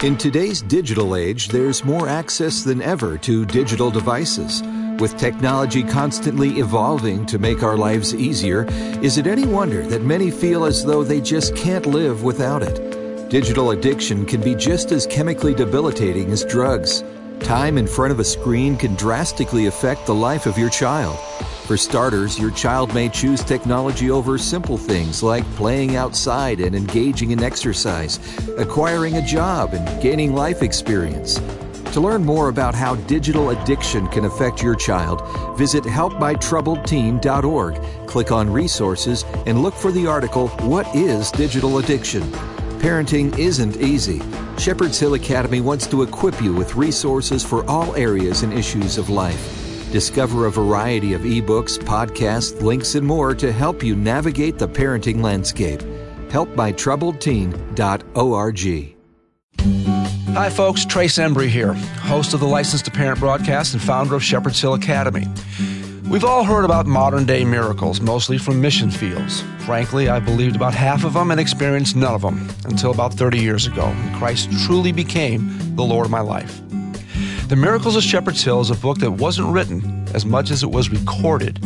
In 0.02 0.16
today's 0.16 0.62
digital 0.62 1.14
age, 1.14 1.48
there's 1.48 1.84
more 1.84 2.08
access 2.08 2.64
than 2.64 2.80
ever 2.80 3.18
to 3.18 3.44
digital 3.44 3.90
devices. 3.90 4.62
With 4.98 5.18
technology 5.18 5.82
constantly 5.82 6.58
evolving 6.58 7.26
to 7.26 7.38
make 7.38 7.62
our 7.62 7.76
lives 7.76 8.14
easier, 8.14 8.64
is 9.02 9.18
it 9.18 9.26
any 9.26 9.44
wonder 9.44 9.86
that 9.88 10.00
many 10.00 10.30
feel 10.30 10.64
as 10.64 10.82
though 10.82 11.04
they 11.04 11.20
just 11.20 11.54
can't 11.54 11.84
live 11.84 12.22
without 12.22 12.62
it? 12.62 13.28
Digital 13.28 13.72
addiction 13.72 14.24
can 14.24 14.40
be 14.40 14.54
just 14.54 14.90
as 14.90 15.06
chemically 15.06 15.52
debilitating 15.52 16.30
as 16.30 16.46
drugs. 16.46 17.04
Time 17.40 17.76
in 17.76 17.86
front 17.86 18.10
of 18.10 18.20
a 18.20 18.24
screen 18.24 18.78
can 18.78 18.94
drastically 18.94 19.66
affect 19.66 20.06
the 20.06 20.14
life 20.14 20.46
of 20.46 20.56
your 20.56 20.70
child. 20.70 21.18
For 21.70 21.76
starters, 21.76 22.36
your 22.36 22.50
child 22.50 22.92
may 22.94 23.08
choose 23.08 23.44
technology 23.44 24.10
over 24.10 24.36
simple 24.38 24.76
things 24.76 25.22
like 25.22 25.44
playing 25.54 25.94
outside 25.94 26.58
and 26.58 26.74
engaging 26.74 27.30
in 27.30 27.44
exercise, 27.44 28.18
acquiring 28.58 29.18
a 29.18 29.22
job, 29.24 29.74
and 29.74 30.02
gaining 30.02 30.34
life 30.34 30.64
experience. 30.64 31.40
To 31.92 32.00
learn 32.00 32.24
more 32.24 32.48
about 32.48 32.74
how 32.74 32.96
digital 32.96 33.50
addiction 33.50 34.08
can 34.08 34.24
affect 34.24 34.64
your 34.64 34.74
child, 34.74 35.22
visit 35.56 35.84
helpmytroubledteen.org, 35.84 38.08
click 38.08 38.32
on 38.32 38.50
resources, 38.50 39.24
and 39.46 39.62
look 39.62 39.74
for 39.74 39.92
the 39.92 40.08
article, 40.08 40.48
What 40.66 40.92
is 40.92 41.30
Digital 41.30 41.78
Addiction? 41.78 42.22
Parenting 42.80 43.38
isn't 43.38 43.76
easy. 43.76 44.20
Shepherd's 44.58 44.98
Hill 44.98 45.14
Academy 45.14 45.60
wants 45.60 45.86
to 45.86 46.02
equip 46.02 46.42
you 46.42 46.52
with 46.52 46.74
resources 46.74 47.44
for 47.44 47.64
all 47.70 47.94
areas 47.94 48.42
and 48.42 48.52
issues 48.52 48.98
of 48.98 49.08
life. 49.08 49.59
Discover 49.90 50.46
a 50.46 50.52
variety 50.52 51.14
of 51.14 51.22
ebooks, 51.22 51.78
podcasts, 51.78 52.62
links, 52.62 52.94
and 52.94 53.04
more 53.04 53.34
to 53.34 53.50
help 53.50 53.82
you 53.82 53.96
navigate 53.96 54.56
the 54.56 54.68
parenting 54.68 55.20
landscape. 55.20 55.80
HelpMyTroubledTeen.org. 56.28 58.96
Hi, 60.32 60.48
folks. 60.48 60.84
Trace 60.84 61.18
Embry 61.18 61.48
here, 61.48 61.72
host 61.72 62.34
of 62.34 62.40
the 62.40 62.46
Licensed 62.46 62.84
to 62.84 62.92
Parent 62.92 63.18
broadcast 63.18 63.74
and 63.74 63.82
founder 63.82 64.14
of 64.14 64.22
Shepherd's 64.22 64.60
Hill 64.60 64.74
Academy. 64.74 65.26
We've 66.08 66.24
all 66.24 66.44
heard 66.44 66.64
about 66.64 66.86
modern 66.86 67.26
day 67.26 67.44
miracles, 67.44 68.00
mostly 68.00 68.38
from 68.38 68.60
mission 68.60 68.92
fields. 68.92 69.42
Frankly, 69.66 70.08
I 70.08 70.20
believed 70.20 70.54
about 70.54 70.72
half 70.72 71.02
of 71.04 71.14
them 71.14 71.32
and 71.32 71.40
experienced 71.40 71.96
none 71.96 72.14
of 72.14 72.22
them 72.22 72.48
until 72.64 72.92
about 72.92 73.14
30 73.14 73.40
years 73.40 73.66
ago, 73.66 73.92
Christ 74.14 74.52
truly 74.64 74.92
became 74.92 75.74
the 75.74 75.84
Lord 75.84 76.06
of 76.06 76.12
my 76.12 76.20
life. 76.20 76.60
The 77.50 77.56
Miracles 77.56 77.96
of 77.96 78.04
Shepherd's 78.04 78.44
Hill 78.44 78.60
is 78.60 78.70
a 78.70 78.76
book 78.76 78.98
that 78.98 79.10
wasn't 79.10 79.52
written 79.52 80.06
as 80.14 80.24
much 80.24 80.52
as 80.52 80.62
it 80.62 80.70
was 80.70 80.88
recorded. 80.88 81.58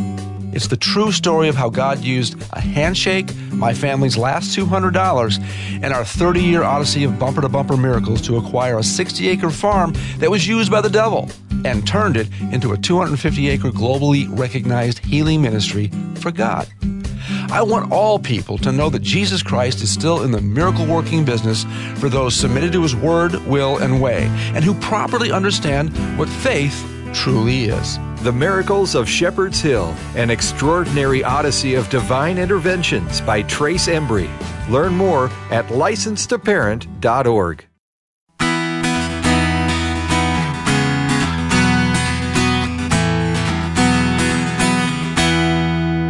It's 0.54 0.68
the 0.68 0.78
true 0.78 1.12
story 1.12 1.46
of 1.50 1.56
how 1.56 1.68
God 1.68 1.98
used 1.98 2.42
a 2.54 2.60
handshake, 2.62 3.26
my 3.52 3.74
family's 3.74 4.16
last 4.16 4.56
$200, 4.56 5.38
and 5.82 5.92
our 5.92 6.02
30 6.02 6.40
year 6.40 6.62
odyssey 6.62 7.04
of 7.04 7.18
bumper 7.18 7.42
to 7.42 7.50
bumper 7.50 7.76
miracles 7.76 8.22
to 8.22 8.38
acquire 8.38 8.78
a 8.78 8.82
60 8.82 9.28
acre 9.28 9.50
farm 9.50 9.92
that 10.20 10.30
was 10.30 10.48
used 10.48 10.70
by 10.70 10.80
the 10.80 10.88
devil 10.88 11.28
and 11.66 11.86
turned 11.86 12.16
it 12.16 12.28
into 12.50 12.72
a 12.72 12.78
250 12.78 13.50
acre 13.50 13.70
globally 13.70 14.26
recognized 14.38 15.00
healing 15.00 15.42
ministry 15.42 15.90
for 16.14 16.32
God. 16.32 16.66
I 17.50 17.62
want 17.62 17.92
all 17.92 18.18
people 18.18 18.58
to 18.58 18.72
know 18.72 18.90
that 18.90 19.02
Jesus 19.02 19.42
Christ 19.42 19.82
is 19.82 19.90
still 19.90 20.22
in 20.22 20.30
the 20.30 20.40
miracle 20.40 20.86
working 20.86 21.24
business 21.24 21.64
for 21.96 22.08
those 22.08 22.34
submitted 22.34 22.72
to 22.72 22.82
his 22.82 22.96
word, 22.96 23.34
will, 23.46 23.78
and 23.78 24.00
way, 24.00 24.26
and 24.54 24.64
who 24.64 24.74
properly 24.74 25.32
understand 25.32 25.90
what 26.18 26.28
faith 26.28 26.88
truly 27.12 27.64
is. 27.64 27.98
The 28.22 28.32
Miracles 28.32 28.94
of 28.94 29.08
Shepherd's 29.08 29.60
Hill, 29.60 29.94
an 30.16 30.30
extraordinary 30.30 31.22
odyssey 31.22 31.74
of 31.74 31.90
divine 31.90 32.38
interventions 32.38 33.20
by 33.20 33.42
Trace 33.42 33.86
Embry. 33.86 34.30
Learn 34.70 34.94
more 34.94 35.26
at 35.50 35.66
licensedtoparent.org. 35.66 37.66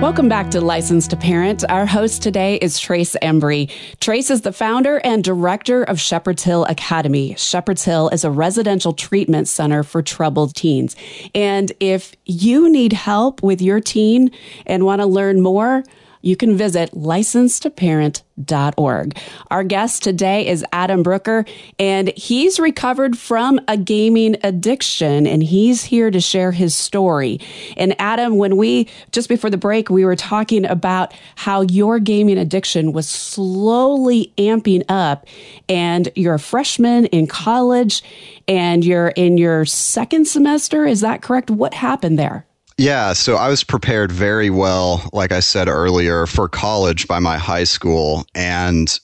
Welcome 0.04 0.28
back 0.28 0.50
to 0.50 0.60
License 0.60 1.08
to 1.08 1.16
Parent. 1.16 1.64
Our 1.70 1.86
host 1.86 2.22
today 2.22 2.56
is 2.56 2.78
Trace 2.78 3.16
Embry. 3.22 3.70
Trace 4.00 4.30
is 4.30 4.42
the 4.42 4.52
founder 4.52 4.98
and 4.98 5.24
director 5.24 5.82
of 5.82 5.98
Shepherd's 5.98 6.42
Hill 6.42 6.66
Academy. 6.66 7.34
Shepherd's 7.36 7.86
Hill 7.86 8.10
is 8.10 8.22
a 8.22 8.30
residential 8.30 8.92
treatment 8.92 9.48
center 9.48 9.82
for 9.82 10.02
troubled 10.02 10.54
teens. 10.54 10.94
And 11.34 11.72
if 11.80 12.14
you 12.26 12.68
need 12.68 12.92
help 12.92 13.42
with 13.42 13.62
your 13.62 13.80
teen 13.80 14.30
and 14.66 14.84
want 14.84 15.00
to 15.00 15.06
learn 15.06 15.40
more, 15.40 15.82
you 16.24 16.36
can 16.36 16.56
visit 16.56 16.90
licensedparent.org. 16.92 19.18
Our 19.50 19.62
guest 19.62 20.02
today 20.02 20.46
is 20.46 20.64
Adam 20.72 21.02
Brooker, 21.02 21.44
and 21.78 22.08
he's 22.16 22.58
recovered 22.58 23.18
from 23.18 23.60
a 23.68 23.76
gaming 23.76 24.36
addiction, 24.42 25.26
and 25.26 25.42
he's 25.42 25.84
here 25.84 26.10
to 26.10 26.20
share 26.20 26.50
his 26.50 26.74
story. 26.74 27.40
And 27.76 27.94
Adam, 28.00 28.38
when 28.38 28.56
we, 28.56 28.88
just 29.12 29.28
before 29.28 29.50
the 29.50 29.58
break, 29.58 29.90
we 29.90 30.06
were 30.06 30.16
talking 30.16 30.64
about 30.64 31.12
how 31.36 31.60
your 31.60 31.98
gaming 31.98 32.38
addiction 32.38 32.92
was 32.92 33.06
slowly 33.06 34.32
amping 34.38 34.82
up, 34.88 35.26
and 35.68 36.08
you're 36.14 36.34
a 36.34 36.38
freshman 36.38 37.04
in 37.06 37.26
college, 37.26 38.02
and 38.48 38.82
you're 38.82 39.08
in 39.08 39.36
your 39.36 39.66
second 39.66 40.26
semester. 40.26 40.86
Is 40.86 41.02
that 41.02 41.20
correct? 41.20 41.50
What 41.50 41.74
happened 41.74 42.18
there? 42.18 42.46
Yeah, 42.76 43.12
so 43.12 43.36
I 43.36 43.48
was 43.48 43.62
prepared 43.62 44.10
very 44.10 44.50
well, 44.50 45.08
like 45.12 45.30
I 45.30 45.40
said 45.40 45.68
earlier, 45.68 46.26
for 46.26 46.48
college 46.48 47.06
by 47.06 47.20
my 47.20 47.38
high 47.38 47.64
school. 47.64 48.26
And 48.34 48.98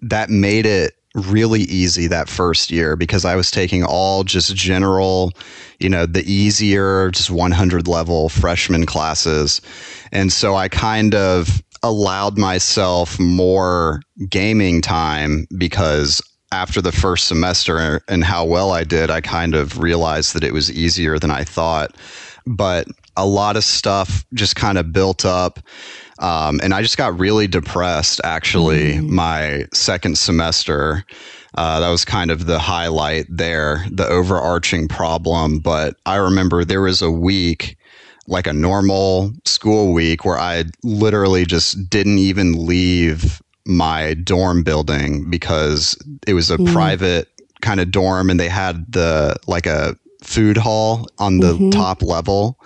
that 0.00 0.28
made 0.28 0.66
it 0.66 0.94
really 1.14 1.60
easy 1.62 2.06
that 2.08 2.28
first 2.28 2.70
year 2.70 2.96
because 2.96 3.24
I 3.24 3.36
was 3.36 3.50
taking 3.50 3.84
all 3.84 4.24
just 4.24 4.56
general, 4.56 5.32
you 5.78 5.88
know, 5.88 6.06
the 6.06 6.30
easier, 6.30 7.10
just 7.10 7.30
100 7.30 7.86
level 7.86 8.28
freshman 8.28 8.86
classes. 8.86 9.60
And 10.10 10.32
so 10.32 10.56
I 10.56 10.68
kind 10.68 11.14
of 11.14 11.62
allowed 11.84 12.38
myself 12.38 13.20
more 13.20 14.00
gaming 14.28 14.80
time 14.80 15.46
because 15.56 16.20
after 16.50 16.80
the 16.82 16.92
first 16.92 17.28
semester 17.28 18.00
and 18.08 18.24
how 18.24 18.44
well 18.44 18.72
I 18.72 18.84
did, 18.84 19.10
I 19.10 19.20
kind 19.20 19.54
of 19.54 19.78
realized 19.78 20.34
that 20.34 20.44
it 20.44 20.52
was 20.52 20.72
easier 20.72 21.18
than 21.18 21.30
I 21.30 21.44
thought. 21.44 21.94
But 22.46 22.88
a 23.16 23.26
lot 23.26 23.56
of 23.56 23.64
stuff 23.64 24.24
just 24.34 24.56
kind 24.56 24.78
of 24.78 24.92
built 24.92 25.24
up. 25.24 25.60
Um, 26.18 26.60
and 26.62 26.72
I 26.72 26.82
just 26.82 26.96
got 26.96 27.18
really 27.18 27.46
depressed 27.46 28.20
actually 28.24 28.94
mm. 28.94 29.08
my 29.08 29.66
second 29.72 30.18
semester. 30.18 31.04
Uh, 31.54 31.80
that 31.80 31.90
was 31.90 32.04
kind 32.04 32.30
of 32.30 32.46
the 32.46 32.58
highlight 32.58 33.26
there, 33.28 33.84
the 33.90 34.06
overarching 34.06 34.88
problem. 34.88 35.58
But 35.58 35.96
I 36.06 36.16
remember 36.16 36.64
there 36.64 36.80
was 36.80 37.02
a 37.02 37.10
week, 37.10 37.76
like 38.26 38.46
a 38.46 38.52
normal 38.52 39.32
school 39.44 39.92
week, 39.92 40.24
where 40.24 40.38
I 40.38 40.64
literally 40.82 41.44
just 41.44 41.90
didn't 41.90 42.18
even 42.18 42.66
leave 42.66 43.42
my 43.66 44.14
dorm 44.14 44.62
building 44.62 45.28
because 45.30 45.96
it 46.26 46.34
was 46.34 46.50
a 46.50 46.56
mm. 46.56 46.72
private 46.72 47.28
kind 47.60 47.80
of 47.80 47.90
dorm 47.90 48.28
and 48.28 48.40
they 48.40 48.48
had 48.48 48.90
the 48.92 49.36
like 49.46 49.66
a 49.66 49.96
food 50.22 50.56
hall 50.56 51.08
on 51.18 51.38
the 51.38 51.54
mm-hmm. 51.54 51.70
top 51.70 52.02
level. 52.02 52.58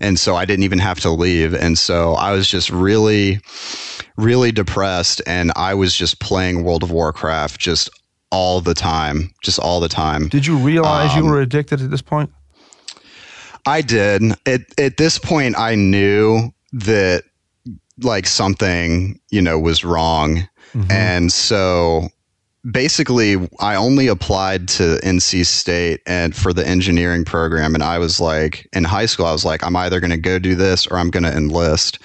And 0.00 0.18
so 0.18 0.36
I 0.36 0.44
didn't 0.44 0.64
even 0.64 0.78
have 0.78 1.00
to 1.00 1.10
leave. 1.10 1.54
And 1.54 1.78
so 1.78 2.14
I 2.14 2.32
was 2.32 2.48
just 2.48 2.70
really, 2.70 3.40
really 4.16 4.52
depressed. 4.52 5.22
And 5.26 5.52
I 5.56 5.74
was 5.74 5.94
just 5.94 6.20
playing 6.20 6.64
World 6.64 6.82
of 6.82 6.90
Warcraft 6.90 7.60
just 7.60 7.90
all 8.30 8.60
the 8.60 8.74
time, 8.74 9.32
just 9.42 9.58
all 9.58 9.80
the 9.80 9.88
time. 9.88 10.28
Did 10.28 10.46
you 10.46 10.56
realize 10.56 11.12
um, 11.12 11.24
you 11.24 11.30
were 11.30 11.40
addicted 11.40 11.80
at 11.80 11.90
this 11.90 12.02
point? 12.02 12.30
I 13.66 13.80
did. 13.80 14.22
At, 14.46 14.60
at 14.78 14.96
this 14.96 15.18
point, 15.18 15.58
I 15.58 15.74
knew 15.74 16.52
that 16.72 17.24
like 18.00 18.26
something, 18.26 19.18
you 19.30 19.42
know, 19.42 19.58
was 19.58 19.84
wrong. 19.84 20.48
Mm-hmm. 20.72 20.92
And 20.92 21.32
so 21.32 22.08
basically 22.70 23.36
I 23.60 23.76
only 23.76 24.08
applied 24.08 24.68
to 24.68 24.98
NC 25.02 25.46
State 25.46 26.00
and 26.06 26.34
for 26.34 26.52
the 26.52 26.66
engineering 26.66 27.24
program 27.24 27.74
and 27.74 27.82
I 27.82 27.98
was 27.98 28.20
like 28.20 28.68
in 28.72 28.84
high 28.84 29.06
school 29.06 29.26
I 29.26 29.32
was 29.32 29.44
like 29.44 29.64
I'm 29.64 29.76
either 29.76 30.00
going 30.00 30.10
to 30.10 30.16
go 30.16 30.38
do 30.38 30.54
this 30.54 30.86
or 30.86 30.98
I'm 30.98 31.10
going 31.10 31.22
to 31.22 31.34
enlist. 31.34 31.98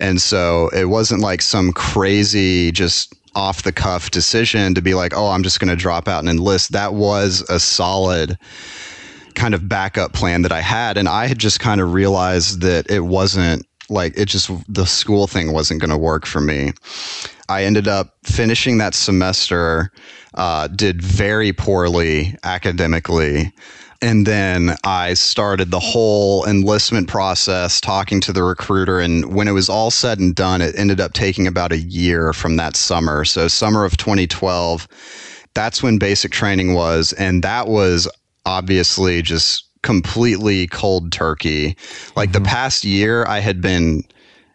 And 0.00 0.20
so 0.20 0.68
it 0.70 0.86
wasn't 0.86 1.20
like 1.20 1.42
some 1.42 1.72
crazy 1.72 2.72
just 2.72 3.14
off 3.34 3.62
the 3.62 3.72
cuff 3.72 4.10
decision 4.10 4.74
to 4.74 4.82
be 4.82 4.94
like 4.94 5.14
oh 5.14 5.28
I'm 5.28 5.42
just 5.42 5.60
going 5.60 5.70
to 5.70 5.76
drop 5.76 6.08
out 6.08 6.20
and 6.20 6.28
enlist. 6.28 6.72
That 6.72 6.94
was 6.94 7.42
a 7.48 7.60
solid 7.60 8.38
kind 9.34 9.54
of 9.54 9.68
backup 9.68 10.12
plan 10.12 10.42
that 10.42 10.52
I 10.52 10.60
had 10.60 10.98
and 10.98 11.08
I 11.08 11.26
had 11.26 11.38
just 11.38 11.60
kind 11.60 11.80
of 11.80 11.92
realized 11.92 12.60
that 12.60 12.90
it 12.90 13.00
wasn't 13.00 13.66
like 13.88 14.16
it 14.16 14.26
just 14.26 14.50
the 14.72 14.86
school 14.86 15.26
thing 15.26 15.52
wasn't 15.52 15.80
going 15.80 15.90
to 15.90 15.98
work 15.98 16.26
for 16.26 16.40
me. 16.40 16.72
I 17.52 17.64
ended 17.64 17.86
up 17.86 18.14
finishing 18.24 18.78
that 18.78 18.94
semester, 18.94 19.92
uh, 20.34 20.68
did 20.68 21.02
very 21.02 21.52
poorly 21.52 22.34
academically. 22.44 23.52
And 24.00 24.26
then 24.26 24.74
I 24.84 25.12
started 25.14 25.70
the 25.70 25.78
whole 25.78 26.46
enlistment 26.46 27.08
process, 27.08 27.78
talking 27.78 28.22
to 28.22 28.32
the 28.32 28.42
recruiter. 28.42 29.00
And 29.00 29.34
when 29.34 29.48
it 29.48 29.52
was 29.52 29.68
all 29.68 29.90
said 29.90 30.18
and 30.18 30.34
done, 30.34 30.62
it 30.62 30.74
ended 30.78 30.98
up 30.98 31.12
taking 31.12 31.46
about 31.46 31.72
a 31.72 31.78
year 31.78 32.32
from 32.32 32.56
that 32.56 32.74
summer. 32.74 33.24
So, 33.24 33.48
summer 33.48 33.84
of 33.84 33.98
2012, 33.98 34.88
that's 35.52 35.82
when 35.82 35.98
basic 35.98 36.32
training 36.32 36.72
was. 36.72 37.12
And 37.12 37.44
that 37.44 37.68
was 37.68 38.08
obviously 38.46 39.20
just 39.20 39.68
completely 39.82 40.68
cold 40.68 41.12
turkey. 41.12 41.76
Like 42.16 42.30
mm-hmm. 42.30 42.42
the 42.42 42.48
past 42.48 42.82
year, 42.82 43.26
I 43.26 43.40
had 43.40 43.60
been 43.60 44.04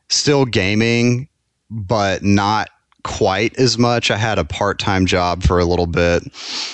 still 0.10 0.46
gaming, 0.46 1.30
but 1.70 2.24
not 2.24 2.70
quite 3.08 3.58
as 3.58 3.78
much. 3.78 4.12
I 4.12 4.18
had 4.18 4.38
a 4.38 4.44
part 4.44 4.78
time 4.78 5.06
job 5.08 5.42
for 5.42 5.58
a 5.58 5.66
little 5.66 5.88
bit 5.88 6.24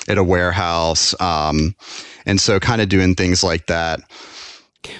at 0.09 0.17
a 0.17 0.23
warehouse. 0.23 1.15
Um, 1.21 1.75
and 2.25 2.41
so, 2.41 2.59
kind 2.59 2.81
of 2.81 2.89
doing 2.89 3.15
things 3.15 3.43
like 3.43 3.67
that. 3.67 4.01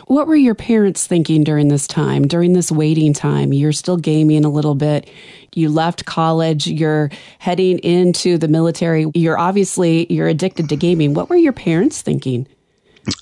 What 0.07 0.27
were 0.27 0.35
your 0.35 0.55
parents 0.55 1.05
thinking 1.05 1.43
during 1.43 1.67
this 1.67 1.87
time, 1.87 2.25
during 2.25 2.53
this 2.53 2.71
waiting 2.71 3.13
time? 3.13 3.51
You're 3.51 3.73
still 3.73 3.97
gaming 3.97 4.45
a 4.45 4.49
little 4.49 4.75
bit. 4.75 5.09
You 5.55 5.69
left 5.69 6.05
college. 6.05 6.67
You're 6.67 7.09
heading 7.39 7.79
into 7.79 8.37
the 8.37 8.47
military. 8.47 9.07
You're 9.13 9.37
obviously 9.37 10.11
you're 10.11 10.29
addicted 10.29 10.69
to 10.69 10.77
gaming. 10.77 11.13
What 11.13 11.29
were 11.29 11.35
your 11.35 11.51
parents 11.51 12.01
thinking? 12.01 12.47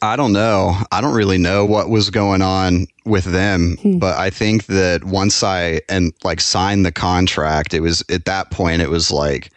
I 0.02 0.16
don't 0.16 0.34
know. 0.34 0.76
I 0.92 1.02
don't 1.02 1.16
really 1.16 1.40
know 1.40 1.66
what 1.66 1.90
was 1.90 2.12
going 2.12 2.44
on 2.44 2.86
with 3.06 3.26
them, 3.26 3.78
hmm. 3.82 3.98
but 3.98 4.18
I 4.18 4.30
think 4.30 4.66
that 4.68 5.04
once 5.04 5.44
I 5.44 5.82
and 5.90 6.14
like 6.24 6.42
signed 6.42 6.86
the 6.86 6.92
contract, 6.92 7.74
it 7.74 7.82
was 7.82 8.04
at 8.10 8.26
that 8.26 8.52
point 8.52 8.82
it 8.82 8.90
was 8.90 9.12
like 9.12 9.52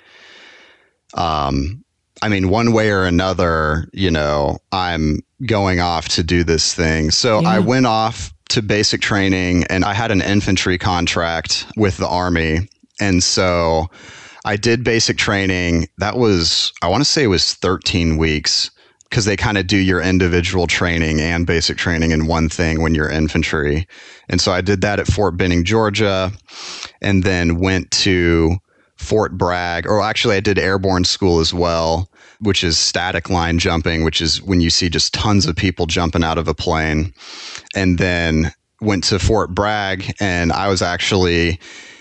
um 1.15 1.85
I 2.23 2.29
mean 2.29 2.49
one 2.49 2.73
way 2.73 2.91
or 2.91 3.05
another, 3.05 3.89
you 3.93 4.11
know, 4.11 4.59
I'm 4.73 5.21
going 5.47 5.81
off 5.81 6.09
to 6.11 6.23
do 6.23 6.43
this 6.45 6.75
thing. 6.75 7.11
So 7.11 7.41
yeah. 7.41 7.49
I 7.49 7.59
went 7.59 7.87
off 7.87 8.33
to 8.51 8.63
basic 8.63 9.01
training 9.01 9.65
and 9.65 9.85
I 9.85 9.95
had 9.95 10.11
an 10.11 10.23
infantry 10.23 10.79
contract 10.79 11.67
with 11.77 11.97
the 11.97 12.09
army. 12.09 12.69
And 13.01 13.23
so 13.23 13.89
I 14.45 14.57
did 14.57 14.85
basic 14.85 15.19
training. 15.19 15.89
That 15.99 16.17
was 16.17 16.73
I 16.81 16.89
want 16.89 17.03
to 17.03 17.11
say 17.11 17.25
it 17.25 17.29
was 17.29 17.55
13 17.55 18.17
weeks 18.17 18.71
because 19.15 19.27
they 19.27 19.37
kind 19.37 19.57
of 19.57 19.69
do 19.69 19.77
your 19.77 20.03
individual 20.03 20.67
training 20.67 21.21
and 21.21 21.47
basic 21.47 21.77
training 21.77 22.11
in 22.11 22.27
one 22.27 22.49
thing 22.49 22.83
when 22.83 22.97
you're 22.97 23.09
infantry. 23.09 23.87
And 24.29 24.41
so 24.41 24.51
I 24.51 24.61
did 24.61 24.81
that 24.81 24.99
at 24.99 25.07
Fort 25.07 25.37
Benning, 25.37 25.63
Georgia, 25.63 26.33
and 27.01 27.23
then 27.23 27.61
went 27.61 27.93
to 27.93 28.57
Fort 28.97 29.39
Bragg, 29.39 29.87
or 29.87 30.03
actually, 30.03 30.35
I 30.35 30.41
did 30.41 30.59
airborne 30.59 31.05
school 31.05 31.39
as 31.39 31.55
well, 31.55 32.11
which 32.41 32.65
is 32.65 32.77
static 32.77 33.31
line 33.31 33.61
jumping, 33.61 34.03
which 34.03 34.21
is 34.21 34.43
when 34.43 34.61
you 34.61 34.69
see 34.69 34.89
just 34.89 35.15
tons 35.15 35.47
of 35.47 35.55
people 35.55 35.87
jumping 35.87 36.25
out 36.25 36.37
of 36.37 36.49
a 36.49 36.55
plane. 36.55 37.15
And 37.77 37.99
then 37.99 38.53
went 38.81 39.05
to 39.05 39.21
Fort 39.21 39.55
Bragg, 39.55 40.13
and 40.19 40.51
I 40.51 40.67
was 40.67 40.83
actually 40.83 41.61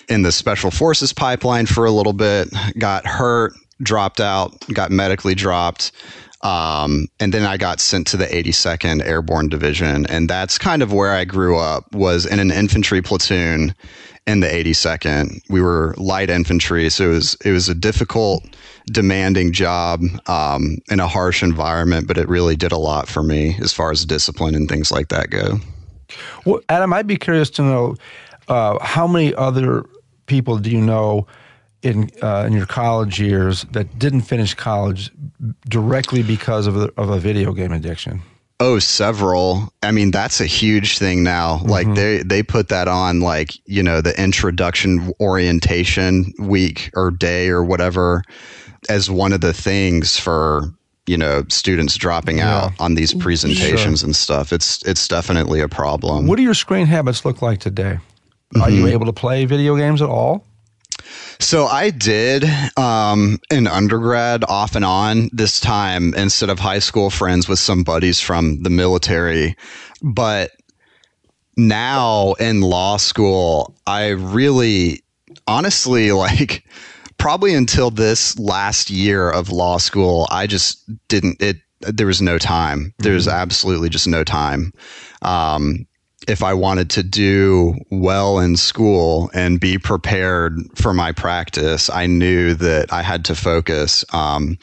in 0.09 0.23
the 0.23 0.31
special 0.31 0.71
forces 0.71 1.13
pipeline 1.13 1.67
for 1.67 1.85
a 1.85 1.91
little 1.91 2.13
bit, 2.13 2.49
got 2.79 3.05
hurt, 3.05 3.53
dropped 3.83 4.19
out, 4.19 4.65
got 4.73 4.91
medically 4.91 5.35
dropped, 5.35 5.91
um, 6.43 7.07
and 7.19 7.33
then 7.33 7.43
I 7.43 7.57
got 7.57 7.79
sent 7.79 8.05
to 8.07 8.17
the 8.17 8.25
82nd 8.25 9.05
Airborne 9.05 9.47
Division, 9.47 10.05
and 10.07 10.29
that's 10.29 10.57
kind 10.57 10.83
of 10.83 10.91
where 10.91 11.13
I 11.13 11.23
grew 11.23 11.57
up. 11.57 11.91
Was 11.93 12.25
in 12.25 12.39
an 12.39 12.51
infantry 12.51 13.01
platoon 13.01 13.73
in 14.27 14.41
the 14.41 14.47
82nd. 14.47 15.41
We 15.49 15.61
were 15.61 15.95
light 15.97 16.29
infantry, 16.29 16.89
so 16.89 17.05
it 17.05 17.13
was 17.13 17.35
it 17.45 17.51
was 17.51 17.69
a 17.69 17.75
difficult, 17.75 18.43
demanding 18.87 19.53
job 19.53 20.01
um, 20.27 20.79
in 20.91 20.99
a 20.99 21.07
harsh 21.07 21.41
environment, 21.41 22.07
but 22.07 22.17
it 22.17 22.27
really 22.27 22.57
did 22.57 22.73
a 22.73 22.77
lot 22.77 23.07
for 23.07 23.23
me 23.23 23.55
as 23.61 23.71
far 23.71 23.91
as 23.91 24.05
discipline 24.05 24.53
and 24.53 24.67
things 24.67 24.91
like 24.91 25.07
that 25.07 25.29
go. 25.29 25.59
Well, 26.45 26.59
Adam, 26.67 26.93
I'd 26.93 27.07
be 27.07 27.17
curious 27.17 27.49
to 27.51 27.61
know 27.61 27.95
uh, 28.49 28.83
how 28.83 29.07
many 29.07 29.33
other 29.35 29.85
people 30.25 30.57
do 30.57 30.69
you 30.69 30.81
know 30.81 31.25
in 31.83 32.09
uh, 32.21 32.45
in 32.47 32.53
your 32.53 32.65
college 32.65 33.19
years 33.19 33.63
that 33.71 33.99
didn't 33.99 34.21
finish 34.21 34.53
college 34.53 35.11
directly 35.69 36.23
because 36.23 36.65
of 36.65 36.77
a, 36.77 36.91
of 36.97 37.09
a 37.09 37.19
video 37.19 37.53
game 37.53 37.71
addiction? 37.71 38.21
Oh, 38.59 38.79
several. 38.79 39.73
I 39.81 39.91
mean, 39.91 40.11
that's 40.11 40.39
a 40.39 40.45
huge 40.45 40.97
thing 40.97 41.21
now. 41.21 41.57
Mm-hmm. 41.57 41.69
Like 41.69 41.93
they 41.95 42.23
they 42.23 42.41
put 42.41 42.69
that 42.69 42.87
on 42.87 43.19
like, 43.19 43.51
you 43.65 43.83
know, 43.83 43.99
the 43.99 44.19
introduction 44.21 45.11
orientation 45.19 46.33
week 46.39 46.89
or 46.95 47.11
day 47.11 47.49
or 47.49 47.63
whatever 47.63 48.23
as 48.89 49.09
one 49.09 49.33
of 49.33 49.41
the 49.41 49.53
things 49.53 50.17
for, 50.17 50.73
you 51.07 51.17
know, 51.17 51.43
students 51.49 51.95
dropping 51.95 52.37
yeah. 52.37 52.57
out 52.57 52.71
on 52.79 52.95
these 52.95 53.13
presentations 53.13 53.99
sure. 53.99 54.07
and 54.07 54.15
stuff. 54.15 54.53
It's 54.53 54.81
it's 54.83 55.07
definitely 55.07 55.59
a 55.59 55.67
problem. 55.67 56.27
What 56.27 56.37
do 56.37 56.43
your 56.43 56.53
screen 56.53 56.87
habits 56.87 57.25
look 57.25 57.41
like 57.41 57.59
today? 57.59 57.99
Are 58.61 58.69
you 58.69 58.87
able 58.87 59.07
to 59.07 59.13
play 59.13 59.45
video 59.45 59.75
games 59.75 60.01
at 60.01 60.09
all? 60.09 60.45
So 61.39 61.65
I 61.65 61.89
did 61.89 62.45
um, 62.77 63.39
in 63.51 63.67
undergrad 63.67 64.43
off 64.45 64.75
and 64.75 64.85
on 64.85 65.29
this 65.33 65.59
time 65.59 66.13
instead 66.15 66.49
of 66.49 66.59
high 66.59 66.79
school 66.79 67.09
friends 67.09 67.47
with 67.47 67.59
some 67.59 67.83
buddies 67.83 68.19
from 68.19 68.63
the 68.63 68.69
military. 68.69 69.55
But 70.01 70.51
now 71.57 72.33
in 72.33 72.61
law 72.61 72.97
school, 72.97 73.75
I 73.85 74.09
really 74.09 75.03
honestly 75.47 76.11
like 76.13 76.63
probably 77.17 77.53
until 77.53 77.89
this 77.89 78.37
last 78.39 78.89
year 78.89 79.29
of 79.29 79.49
law 79.51 79.77
school, 79.77 80.27
I 80.31 80.47
just 80.47 80.83
didn't 81.07 81.41
it 81.41 81.57
there 81.81 82.07
was 82.07 82.21
no 82.21 82.37
time. 82.37 82.93
There's 82.99 83.27
absolutely 83.27 83.89
just 83.89 84.07
no 84.07 84.23
time. 84.23 84.71
Um, 85.21 85.85
if 86.27 86.43
I 86.43 86.53
wanted 86.53 86.89
to 86.91 87.03
do 87.03 87.75
well 87.89 88.39
in 88.39 88.55
school 88.57 89.29
and 89.33 89.59
be 89.59 89.77
prepared 89.77 90.57
for 90.75 90.93
my 90.93 91.11
practice, 91.11 91.89
I 91.89 92.05
knew 92.05 92.53
that 92.55 92.91
I 92.91 93.01
had 93.01 93.25
to 93.25 93.35
focus. 93.35 94.05
Um, 94.13 94.57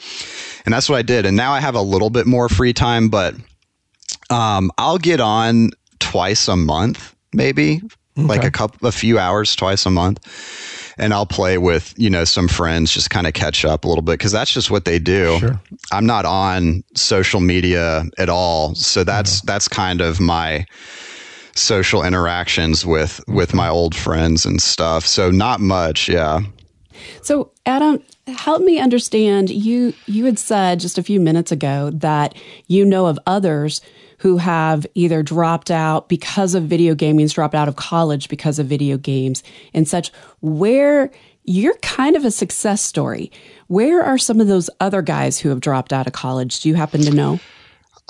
and 0.65 0.73
that's 0.73 0.89
what 0.89 0.97
I 0.97 1.01
did. 1.01 1.25
And 1.25 1.37
now 1.37 1.51
I 1.51 1.59
have 1.59 1.75
a 1.75 1.81
little 1.81 2.09
bit 2.09 2.25
more 2.25 2.49
free 2.49 2.73
time, 2.73 3.09
but 3.09 3.35
um, 4.29 4.71
I'll 4.77 4.97
get 4.97 5.19
on 5.19 5.71
twice 5.99 6.47
a 6.47 6.55
month, 6.55 7.15
maybe 7.33 7.81
okay. 8.17 8.27
like 8.27 8.43
a 8.43 8.51
couple, 8.51 8.87
a 8.87 8.91
few 8.91 9.19
hours 9.19 9.55
twice 9.55 9.85
a 9.85 9.91
month 9.91 10.19
and 10.97 11.13
I'll 11.13 11.25
play 11.25 11.57
with, 11.57 11.93
you 11.97 12.09
know, 12.09 12.25
some 12.25 12.47
friends, 12.47 12.93
just 12.93 13.09
kind 13.09 13.25
of 13.25 13.33
catch 13.33 13.65
up 13.65 13.85
a 13.85 13.87
little 13.87 14.01
bit 14.01 14.13
because 14.13 14.31
that's 14.31 14.53
just 14.53 14.69
what 14.69 14.85
they 14.85 14.99
do. 14.99 15.39
Sure. 15.39 15.61
I'm 15.91 16.05
not 16.05 16.25
on 16.25 16.83
social 16.95 17.39
media 17.39 18.03
at 18.17 18.29
all. 18.29 18.75
So 18.75 19.03
that's, 19.03 19.37
mm-hmm. 19.37 19.47
that's 19.47 19.67
kind 19.67 20.01
of 20.01 20.19
my, 20.19 20.65
social 21.55 22.03
interactions 22.03 22.85
with 22.85 23.21
with 23.27 23.53
my 23.53 23.67
old 23.67 23.95
friends 23.95 24.45
and 24.45 24.61
stuff 24.61 25.05
so 25.05 25.29
not 25.29 25.59
much 25.59 26.07
yeah 26.07 26.39
so 27.21 27.51
adam 27.65 28.01
help 28.27 28.61
me 28.61 28.79
understand 28.79 29.49
you 29.49 29.93
you 30.05 30.25
had 30.25 30.39
said 30.39 30.79
just 30.79 30.97
a 30.97 31.03
few 31.03 31.19
minutes 31.19 31.51
ago 31.51 31.89
that 31.91 32.35
you 32.67 32.85
know 32.85 33.07
of 33.07 33.19
others 33.25 33.81
who 34.21 34.37
have 34.37 34.85
either 34.93 35.23
dropped 35.23 35.71
out 35.71 36.07
because 36.07 36.53
of 36.53 36.65
video 36.65 36.93
gaming, 36.93 37.25
dropped 37.25 37.55
out 37.55 37.67
of 37.67 37.75
college 37.75 38.29
because 38.29 38.59
of 38.59 38.67
video 38.67 38.95
games 38.95 39.41
and 39.73 39.87
such, 39.87 40.11
where 40.41 41.09
you're 41.43 41.75
kind 41.77 42.15
of 42.15 42.23
a 42.23 42.29
success 42.29 42.83
story. 42.83 43.31
Where 43.65 44.03
are 44.03 44.19
some 44.19 44.39
of 44.39 44.45
those 44.45 44.69
other 44.79 45.01
guys 45.01 45.39
who 45.39 45.49
have 45.49 45.59
dropped 45.59 45.91
out 45.91 46.05
of 46.05 46.13
college? 46.13 46.61
Do 46.61 46.69
you 46.69 46.75
happen 46.75 47.01
to 47.01 47.09
know? 47.09 47.39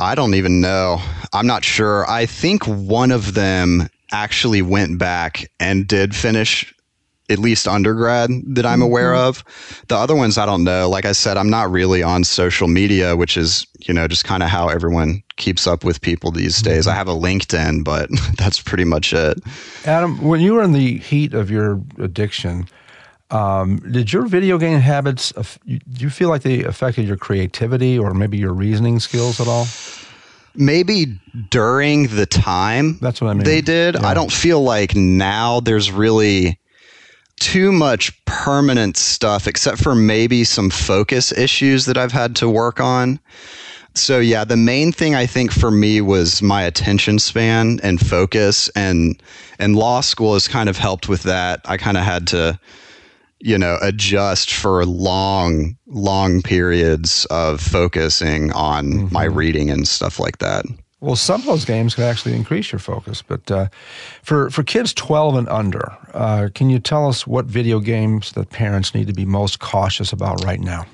I 0.01 0.15
don't 0.15 0.33
even 0.33 0.61
know. 0.61 0.99
I'm 1.31 1.45
not 1.45 1.63
sure. 1.63 2.09
I 2.09 2.25
think 2.25 2.65
one 2.65 3.11
of 3.11 3.35
them 3.35 3.87
actually 4.11 4.63
went 4.63 4.97
back 4.97 5.45
and 5.59 5.87
did 5.87 6.15
finish 6.15 6.73
at 7.29 7.37
least 7.37 7.67
undergrad 7.67 8.31
that 8.47 8.65
I'm 8.65 8.81
aware 8.81 9.13
mm-hmm. 9.13 9.27
of. 9.27 9.85
The 9.89 9.95
other 9.95 10.15
ones 10.15 10.39
I 10.39 10.47
don't 10.47 10.63
know. 10.63 10.89
Like 10.89 11.05
I 11.05 11.11
said, 11.11 11.37
I'm 11.37 11.51
not 11.51 11.69
really 11.69 12.01
on 12.01 12.23
social 12.23 12.67
media, 12.67 13.15
which 13.15 13.37
is, 13.37 13.67
you 13.79 13.93
know, 13.93 14.07
just 14.07 14.25
kind 14.25 14.41
of 14.41 14.49
how 14.49 14.69
everyone 14.69 15.21
keeps 15.37 15.67
up 15.67 15.83
with 15.83 16.01
people 16.01 16.31
these 16.31 16.57
mm-hmm. 16.57 16.71
days. 16.71 16.87
I 16.87 16.95
have 16.95 17.07
a 17.07 17.13
LinkedIn, 17.13 17.83
but 17.83 18.09
that's 18.37 18.59
pretty 18.59 18.85
much 18.85 19.13
it. 19.13 19.37
Adam, 19.85 20.19
when 20.21 20.41
you 20.41 20.55
were 20.55 20.63
in 20.63 20.73
the 20.73 20.97
heat 20.97 21.35
of 21.35 21.51
your 21.51 21.79
addiction, 21.99 22.67
um, 23.31 23.77
did 23.77 24.11
your 24.11 24.27
video 24.27 24.57
game 24.57 24.79
habits, 24.79 25.31
do 25.31 25.79
you 25.97 26.09
feel 26.09 26.29
like 26.29 26.41
they 26.41 26.63
affected 26.63 27.07
your 27.07 27.17
creativity 27.17 27.97
or 27.97 28.13
maybe 28.13 28.37
your 28.37 28.53
reasoning 28.53 28.99
skills 28.99 29.39
at 29.39 29.47
all? 29.47 29.65
maybe 30.55 31.19
during 31.49 32.07
the 32.07 32.25
time 32.25 32.97
that's 32.99 33.21
what 33.21 33.29
I 33.29 33.33
mean. 33.33 33.43
They 33.43 33.61
did. 33.61 33.95
Yeah. 33.95 34.05
I 34.05 34.13
don't 34.13 34.31
feel 34.31 34.61
like 34.61 34.95
now 34.95 35.59
there's 35.61 35.91
really 35.91 36.59
too 37.39 37.71
much 37.71 38.23
permanent 38.25 38.97
stuff, 38.97 39.47
except 39.47 39.79
for 39.79 39.95
maybe 39.95 40.43
some 40.43 40.69
focus 40.69 41.31
issues 41.31 41.85
that 41.85 41.97
I've 41.97 42.11
had 42.11 42.35
to 42.37 42.49
work 42.49 42.79
on. 42.79 43.19
So 43.95 44.19
yeah, 44.19 44.45
the 44.45 44.57
main 44.57 44.91
thing 44.91 45.15
I 45.15 45.25
think 45.25 45.51
for 45.51 45.71
me 45.71 46.01
was 46.01 46.41
my 46.41 46.63
attention 46.63 47.19
span 47.19 47.79
and 47.83 47.99
focus 47.99 48.69
and 48.69 49.21
and 49.59 49.75
law 49.75 50.01
school 50.01 50.33
has 50.33 50.47
kind 50.47 50.69
of 50.69 50.77
helped 50.77 51.09
with 51.09 51.23
that. 51.23 51.61
I 51.65 51.77
kind 51.77 51.97
of 51.97 52.03
had 52.03 52.27
to 52.27 52.59
you 53.41 53.58
know 53.58 53.77
adjust 53.82 54.54
for 54.54 54.86
long 54.86 55.77
long 55.88 56.41
periods 56.41 57.25
of 57.25 57.60
focusing 57.60 58.51
on 58.54 58.86
mm-hmm. 58.86 59.13
my 59.13 59.25
reading 59.25 59.69
and 59.69 59.88
stuff 59.88 60.19
like 60.19 60.38
that. 60.39 60.65
Well, 61.01 61.15
some 61.15 61.41
of 61.41 61.47
those 61.47 61.65
games 61.65 61.95
can 61.95 62.04
actually 62.04 62.36
increase 62.36 62.71
your 62.71 62.77
focus. 62.80 63.23
But 63.23 63.49
uh, 63.49 63.67
for 64.21 64.49
for 64.51 64.63
kids 64.63 64.93
12 64.93 65.36
and 65.36 65.49
under, 65.49 65.97
uh, 66.13 66.49
can 66.54 66.69
you 66.69 66.80
tell 66.80 67.08
us 67.08 67.25
what 67.25 67.45
video 67.45 67.80
games 67.80 68.34
that 68.34 68.51
parents 68.51 68.93
need 68.93 69.08
to 69.08 69.13
be 69.13 69.25
most 69.25 69.60
cautious 69.60 70.13
about 70.13 70.43
right 70.43 70.60
now? 70.60 70.86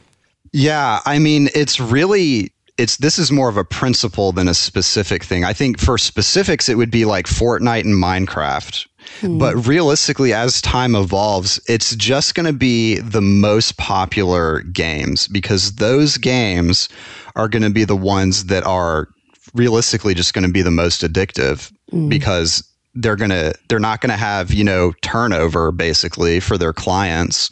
Yeah, 0.54 1.02
I 1.06 1.20
mean, 1.20 1.50
it's 1.54 1.80
really 1.80 2.54
it's 2.78 2.98
this 2.98 3.20
is 3.20 3.32
more 3.32 3.50
of 3.50 3.58
a 3.58 3.66
principle 3.66 4.32
than 4.32 4.48
a 4.48 4.54
specific 4.54 5.24
thing. 5.24 5.44
I 5.44 5.52
think 5.52 5.78
for 5.80 5.98
specifics, 5.98 6.70
it 6.70 6.76
would 6.76 6.92
be 6.92 7.04
like 7.04 7.26
Fortnite 7.26 7.82
and 7.82 8.02
Minecraft. 8.02 8.88
Hmm. 9.22 9.38
But 9.38 9.56
realistically, 9.68 10.34
as 10.34 10.62
time 10.62 10.96
evolves, 10.96 11.60
it's 11.68 11.96
just 11.96 12.36
going 12.36 12.46
to 12.46 12.54
be 12.54 13.00
the 13.00 13.22
most 13.22 13.78
popular 13.78 14.62
games 14.62 15.28
because 15.28 15.76
those 15.76 16.18
games 16.18 16.90
are 17.36 17.48
going 17.48 17.64
to 17.64 17.70
be 17.70 17.84
the 17.84 17.96
ones 17.96 18.46
that 18.46 18.64
are 18.66 19.08
realistically 19.54 20.14
just 20.14 20.34
going 20.34 20.46
to 20.46 20.52
be 20.52 20.62
the 20.62 20.72
most 20.72 21.02
addictive 21.02 21.72
mm. 21.92 22.10
because 22.10 22.64
they're 22.96 23.16
going 23.16 23.30
to 23.30 23.54
they're 23.70 23.80
not 23.80 24.02
going 24.02 24.10
to 24.10 24.18
have 24.18 24.52
you 24.52 24.64
know 24.64 24.92
turnover 25.02 25.72
basically 25.72 26.40
for 26.40 26.58
their 26.58 26.74
clients 26.74 27.50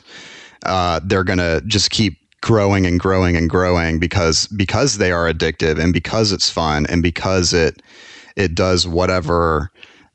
uh, 0.66 1.00
they're 1.04 1.24
going 1.24 1.40
to 1.40 1.62
just 1.68 1.92
keep 1.92 2.18
growing 2.42 2.86
and 2.86 3.00
growing 3.00 3.36
and 3.36 3.50
growing 3.50 4.00
because 4.00 4.48
because 4.48 4.98
they 4.98 5.12
are 5.12 5.32
addictive 5.32 5.80
and 5.80 5.94
because 5.94 6.32
it's 6.32 6.50
fun 6.50 6.86
and 6.88 7.02
because 7.02 7.54
it 7.54 7.82
it 8.36 8.54
does 8.54 8.88
whatever 8.88 9.72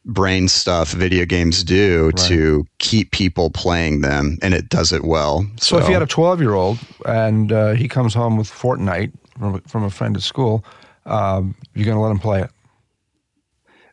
brain 0.06 0.48
stuff 0.48 0.92
video 0.92 1.24
games 1.26 1.62
do 1.62 2.06
right. 2.06 2.16
to 2.16 2.66
keep 2.78 3.10
people 3.10 3.50
playing 3.50 4.00
them 4.00 4.38
and 4.42 4.54
it 4.54 4.68
does 4.68 4.92
it 4.92 5.04
well 5.04 5.46
so, 5.56 5.76
so 5.76 5.78
if 5.78 5.88
you 5.88 5.92
had 5.92 6.02
a 6.02 6.06
12 6.06 6.40
year 6.40 6.54
old 6.54 6.78
and 7.06 7.52
uh, 7.52 7.72
he 7.72 7.86
comes 7.86 8.14
home 8.14 8.36
with 8.36 8.50
fortnite 8.50 9.12
from, 9.38 9.60
from 9.62 9.84
a 9.84 9.90
friend 9.90 10.16
at 10.16 10.22
school 10.22 10.64
um, 11.06 11.54
you're 11.74 11.84
going 11.84 11.96
to 11.96 12.00
let 12.00 12.10
him 12.10 12.18
play 12.18 12.42
it 12.42 12.50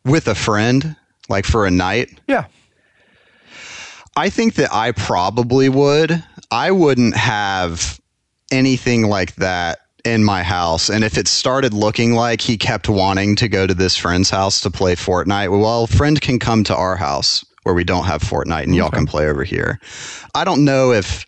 with 0.08 0.28
a 0.28 0.36
friend, 0.36 0.96
like 1.30 1.46
for 1.46 1.66
a 1.66 1.72
night. 1.72 2.20
Yeah. 2.28 2.46
I 4.16 4.30
think 4.30 4.56
that 4.56 4.74
I 4.74 4.94
probably 4.94 5.70
would. 5.70 6.24
I 6.50 6.72
wouldn't 6.72 7.16
have 7.16 8.00
anything 8.52 9.08
like 9.08 9.36
that 9.36 9.80
in 10.06 10.24
my 10.24 10.44
house. 10.44 10.90
And 10.90 11.04
if 11.04 11.18
it 11.18 11.28
started 11.28 11.74
looking 11.74 12.14
like 12.14 12.42
he 12.42 12.58
kept 12.58 12.90
wanting 12.90 13.36
to 13.38 13.48
go 13.48 13.68
to 13.68 13.74
this 13.74 13.96
friend's 13.96 14.30
house 14.30 14.62
to 14.62 14.72
play 14.72 14.96
Fortnite, 14.96 15.52
well, 15.60 15.88
friend 15.88 16.20
can 16.20 16.40
come 16.40 16.64
to 16.66 16.76
our 16.76 16.96
house 16.96 17.46
where 17.64 17.76
we 17.76 17.84
don't 17.84 18.06
have 18.06 18.22
Fortnite 18.22 18.64
and 18.64 18.72
okay. 18.72 18.78
y'all 18.78 18.90
can 18.90 19.06
play 19.06 19.28
over 19.28 19.44
here. 19.44 19.80
I 20.34 20.44
don't 20.44 20.64
know 20.64 20.94
if 20.94 21.26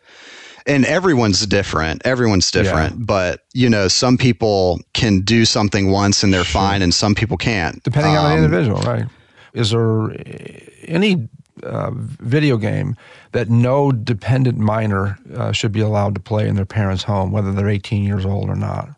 and 0.65 0.85
everyone's 0.85 1.45
different. 1.47 2.01
Everyone's 2.05 2.51
different, 2.51 2.93
yeah. 2.93 3.05
but 3.05 3.45
you 3.53 3.69
know, 3.69 3.87
some 3.87 4.17
people 4.17 4.79
can 4.93 5.21
do 5.21 5.43
something 5.43 5.91
once 5.91 6.23
and 6.23 6.33
they're 6.33 6.43
sure. 6.43 6.61
fine, 6.61 6.81
and 6.81 6.93
some 6.93 7.15
people 7.15 7.37
can't. 7.37 7.83
Depending 7.83 8.15
um, 8.15 8.25
on 8.25 8.31
the 8.31 8.37
um, 8.37 8.43
individual, 8.45 8.81
right? 8.81 9.05
Is 9.53 9.71
there 9.71 10.11
any 10.87 11.27
uh, 11.63 11.91
video 11.93 12.57
game 12.57 12.95
that 13.31 13.49
no 13.49 13.91
dependent 13.91 14.57
minor 14.57 15.17
uh, 15.35 15.51
should 15.51 15.71
be 15.71 15.81
allowed 15.81 16.15
to 16.15 16.21
play 16.21 16.47
in 16.47 16.55
their 16.55 16.65
parents' 16.65 17.03
home, 17.03 17.31
whether 17.31 17.51
they're 17.51 17.69
18 17.69 18.03
years 18.03 18.25
old 18.25 18.49
or 18.49 18.55
not? 18.55 18.89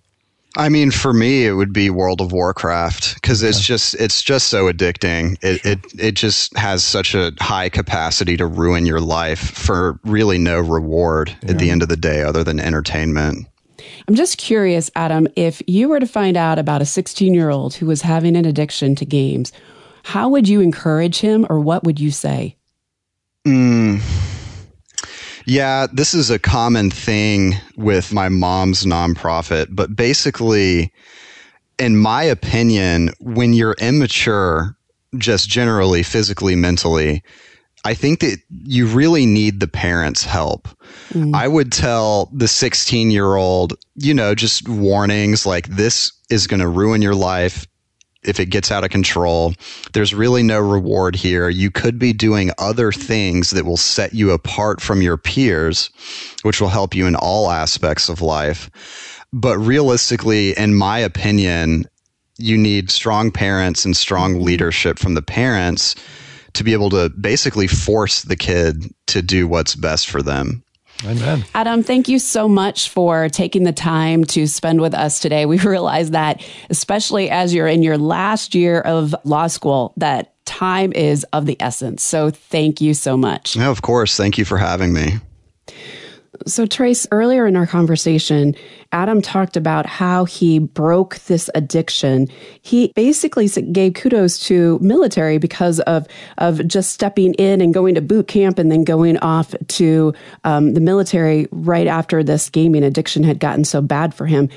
I 0.57 0.67
mean, 0.67 0.91
for 0.91 1.13
me, 1.13 1.45
it 1.45 1.53
would 1.53 1.71
be 1.71 1.89
World 1.89 2.19
of 2.19 2.33
Warcraft 2.33 3.15
because 3.15 3.41
it's 3.41 3.61
just 3.61 3.93
it's 3.95 4.21
just 4.21 4.47
so 4.47 4.69
addicting. 4.69 5.37
It, 5.41 5.65
it 5.65 5.79
it 5.97 6.11
just 6.15 6.55
has 6.57 6.83
such 6.83 7.15
a 7.15 7.31
high 7.39 7.69
capacity 7.69 8.35
to 8.35 8.45
ruin 8.45 8.85
your 8.85 8.99
life 8.99 9.39
for 9.39 9.97
really 10.03 10.37
no 10.37 10.59
reward 10.59 11.35
yeah. 11.41 11.51
at 11.51 11.59
the 11.59 11.69
end 11.69 11.83
of 11.83 11.87
the 11.87 11.95
day, 11.95 12.21
other 12.21 12.43
than 12.43 12.59
entertainment. 12.59 13.47
I'm 14.07 14.15
just 14.15 14.37
curious, 14.37 14.91
Adam, 14.95 15.27
if 15.35 15.61
you 15.67 15.87
were 15.87 15.99
to 15.99 16.07
find 16.07 16.35
out 16.35 16.59
about 16.59 16.81
a 16.81 16.85
16 16.85 17.33
year 17.33 17.49
old 17.49 17.75
who 17.75 17.85
was 17.85 18.01
having 18.01 18.35
an 18.35 18.45
addiction 18.45 18.93
to 18.95 19.05
games, 19.05 19.53
how 20.03 20.29
would 20.29 20.47
you 20.47 20.61
encourage 20.61 21.19
him, 21.19 21.45
or 21.49 21.59
what 21.59 21.83
would 21.83 21.99
you 21.99 22.11
say? 22.11 22.57
Mm 23.45 24.01
yeah, 25.45 25.87
this 25.91 26.13
is 26.13 26.29
a 26.29 26.39
common 26.39 26.89
thing 26.89 27.55
with 27.75 28.13
my 28.13 28.29
mom's 28.29 28.85
nonprofit, 28.85 29.67
but 29.71 29.95
basically, 29.95 30.93
in 31.79 31.97
my 31.97 32.23
opinion, 32.23 33.11
when 33.19 33.53
you're 33.53 33.75
immature, 33.79 34.75
just 35.17 35.49
generally, 35.49 36.03
physically, 36.03 36.55
mentally, 36.55 37.23
I 37.83 37.95
think 37.95 38.19
that 38.19 38.39
you 38.49 38.85
really 38.85 39.25
need 39.25 39.59
the 39.59 39.67
parents' 39.67 40.23
help. 40.23 40.67
Mm. 41.13 41.35
I 41.35 41.47
would 41.47 41.71
tell 41.71 42.29
the 42.31 42.47
16 42.47 43.09
year 43.09 43.35
old, 43.35 43.73
you 43.95 44.13
know, 44.13 44.35
just 44.35 44.69
warnings 44.69 45.45
like 45.45 45.67
this 45.67 46.11
is 46.29 46.45
going 46.45 46.59
to 46.59 46.67
ruin 46.67 47.01
your 47.01 47.15
life. 47.15 47.65
If 48.23 48.39
it 48.39 48.47
gets 48.47 48.71
out 48.71 48.83
of 48.83 48.89
control. 48.89 49.53
There's 49.93 50.13
really 50.13 50.43
no 50.43 50.59
reward 50.59 51.15
here. 51.15 51.49
You 51.49 51.71
could 51.71 51.97
be 51.97 52.13
doing 52.13 52.51
other 52.57 52.91
things 52.91 53.51
that 53.51 53.65
will 53.65 53.77
set 53.77 54.13
you 54.13 54.31
apart 54.31 54.81
from 54.81 55.01
your 55.01 55.17
peers, 55.17 55.89
which 56.43 56.61
will 56.61 56.69
help 56.69 56.95
you 56.95 57.07
in 57.07 57.15
all 57.15 57.49
aspects 57.49 58.09
of 58.09 58.21
life. 58.21 58.69
But 59.33 59.57
realistically, 59.57 60.57
in 60.57 60.75
my 60.75 60.99
opinion, 60.99 61.85
you 62.37 62.57
need 62.57 62.91
strong 62.91 63.31
parents 63.31 63.85
and 63.85 63.95
strong 63.95 64.41
leadership 64.41 64.99
from 64.99 65.13
the 65.13 65.21
parents 65.21 65.95
to 66.53 66.63
be 66.63 66.73
able 66.73 66.89
to 66.89 67.09
basically 67.09 67.67
force 67.67 68.23
the 68.23 68.35
kid 68.35 68.93
to 69.07 69.21
do 69.21 69.47
what's 69.47 69.75
best 69.75 70.09
for 70.09 70.21
them. 70.21 70.63
Amen. 71.05 71.45
Adam, 71.53 71.83
thank 71.83 72.07
you 72.07 72.19
so 72.19 72.47
much 72.47 72.89
for 72.89 73.29
taking 73.29 73.63
the 73.63 73.73
time 73.73 74.23
to 74.25 74.47
spend 74.47 74.81
with 74.81 74.93
us 74.93 75.19
today. 75.19 75.45
We 75.45 75.57
realize 75.59 76.11
that, 76.11 76.45
especially 76.69 77.29
as 77.29 77.53
you're 77.53 77.67
in 77.67 77.83
your 77.83 77.97
last 77.97 78.55
year 78.55 78.81
of 78.81 79.15
law 79.23 79.47
school, 79.47 79.93
that 79.97 80.33
time 80.45 80.91
is 80.93 81.23
of 81.33 81.45
the 81.45 81.57
essence. 81.59 82.03
So 82.03 82.29
thank 82.29 82.81
you 82.81 82.93
so 82.93 83.15
much. 83.15 83.55
Yeah, 83.55 83.69
of 83.69 83.81
course. 83.81 84.17
Thank 84.17 84.37
you 84.37 84.45
for 84.45 84.57
having 84.57 84.93
me. 84.93 85.19
So, 86.47 86.65
Trace, 86.65 87.05
earlier 87.11 87.45
in 87.45 87.57
our 87.57 87.67
conversation, 87.67 88.55
Adam 88.93 89.21
talked 89.21 89.57
about 89.57 89.85
how 89.85 90.23
he 90.23 90.59
broke 90.59 91.17
this 91.25 91.49
addiction. 91.55 92.29
He 92.61 92.93
basically 92.95 93.49
gave 93.49 93.95
kudos 93.95 94.39
to 94.47 94.79
military 94.79 95.39
because 95.39 95.81
of 95.81 96.07
of 96.37 96.65
just 96.65 96.91
stepping 96.91 97.33
in 97.33 97.59
and 97.59 97.73
going 97.73 97.95
to 97.95 98.01
boot 98.01 98.29
camp 98.29 98.59
and 98.59 98.71
then 98.71 98.85
going 98.85 99.17
off 99.17 99.53
to 99.67 100.13
um, 100.45 100.73
the 100.73 100.79
military 100.79 101.47
right 101.51 101.87
after 101.87 102.23
this 102.23 102.49
gaming 102.49 102.83
addiction 102.83 103.23
had 103.23 103.39
gotten 103.39 103.65
so 103.65 103.81
bad 103.81 104.13
for 104.13 104.25
him. 104.25 104.47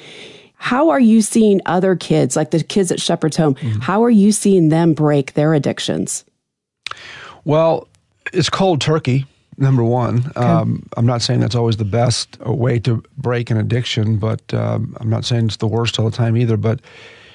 How 0.55 0.91
are 0.91 1.01
you 1.01 1.23
seeing 1.23 1.61
other 1.67 1.97
kids, 1.97 2.37
like 2.37 2.53
the 2.53 2.63
kids 2.63 2.93
at 2.93 3.01
Shepherd's 3.01 3.37
Home, 3.37 3.57
mm-hmm. 3.57 3.81
how 3.81 4.05
are 4.05 4.11
you 4.11 4.31
seeing 4.31 4.69
them 4.69 4.95
break 4.95 5.35
their 5.35 5.55
addictions? 5.55 6.25
Well, 7.45 7.89
it's 8.33 8.49
cold 8.49 8.81
turkey 8.81 9.27
number 9.57 9.83
one. 9.83 10.19
Okay. 10.37 10.41
Um, 10.41 10.87
I'm 10.97 11.07
not 11.07 11.23
saying 11.23 11.41
that's 11.41 11.55
always 11.55 11.77
the 11.77 11.85
best 11.85 12.39
way 12.41 12.79
to 12.81 13.03
break 13.17 13.51
an 13.51 13.57
addiction, 13.57 14.17
but 14.17 14.53
um, 14.55 14.97
I'm 15.01 15.11
not 15.11 15.25
saying 15.25 15.47
it's 15.47 15.57
the 15.59 15.67
worst 15.67 15.99
all 15.99 16.09
the 16.09 16.17
time 16.17 16.37
either. 16.37 16.57
But 16.57 16.81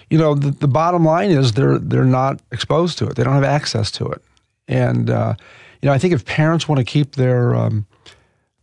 you 0.09 0.17
know, 0.17 0.35
the, 0.35 0.51
the, 0.51 0.67
bottom 0.67 1.05
line 1.05 1.29
is 1.31 1.53
they're 1.53 1.77
they're 1.77 2.03
not 2.03 2.41
exposed 2.51 2.97
to 2.99 3.07
it. 3.07 3.15
They 3.15 3.23
don't 3.23 3.33
have 3.33 3.43
access 3.43 3.91
to 3.91 4.07
it, 4.07 4.21
and 4.67 5.09
uh, 5.09 5.35
you 5.81 5.87
know, 5.87 5.93
I 5.93 5.97
think 5.97 6.13
if 6.13 6.25
parents 6.25 6.67
want 6.67 6.79
to 6.79 6.85
keep 6.85 7.15
their 7.15 7.55
um, 7.55 7.85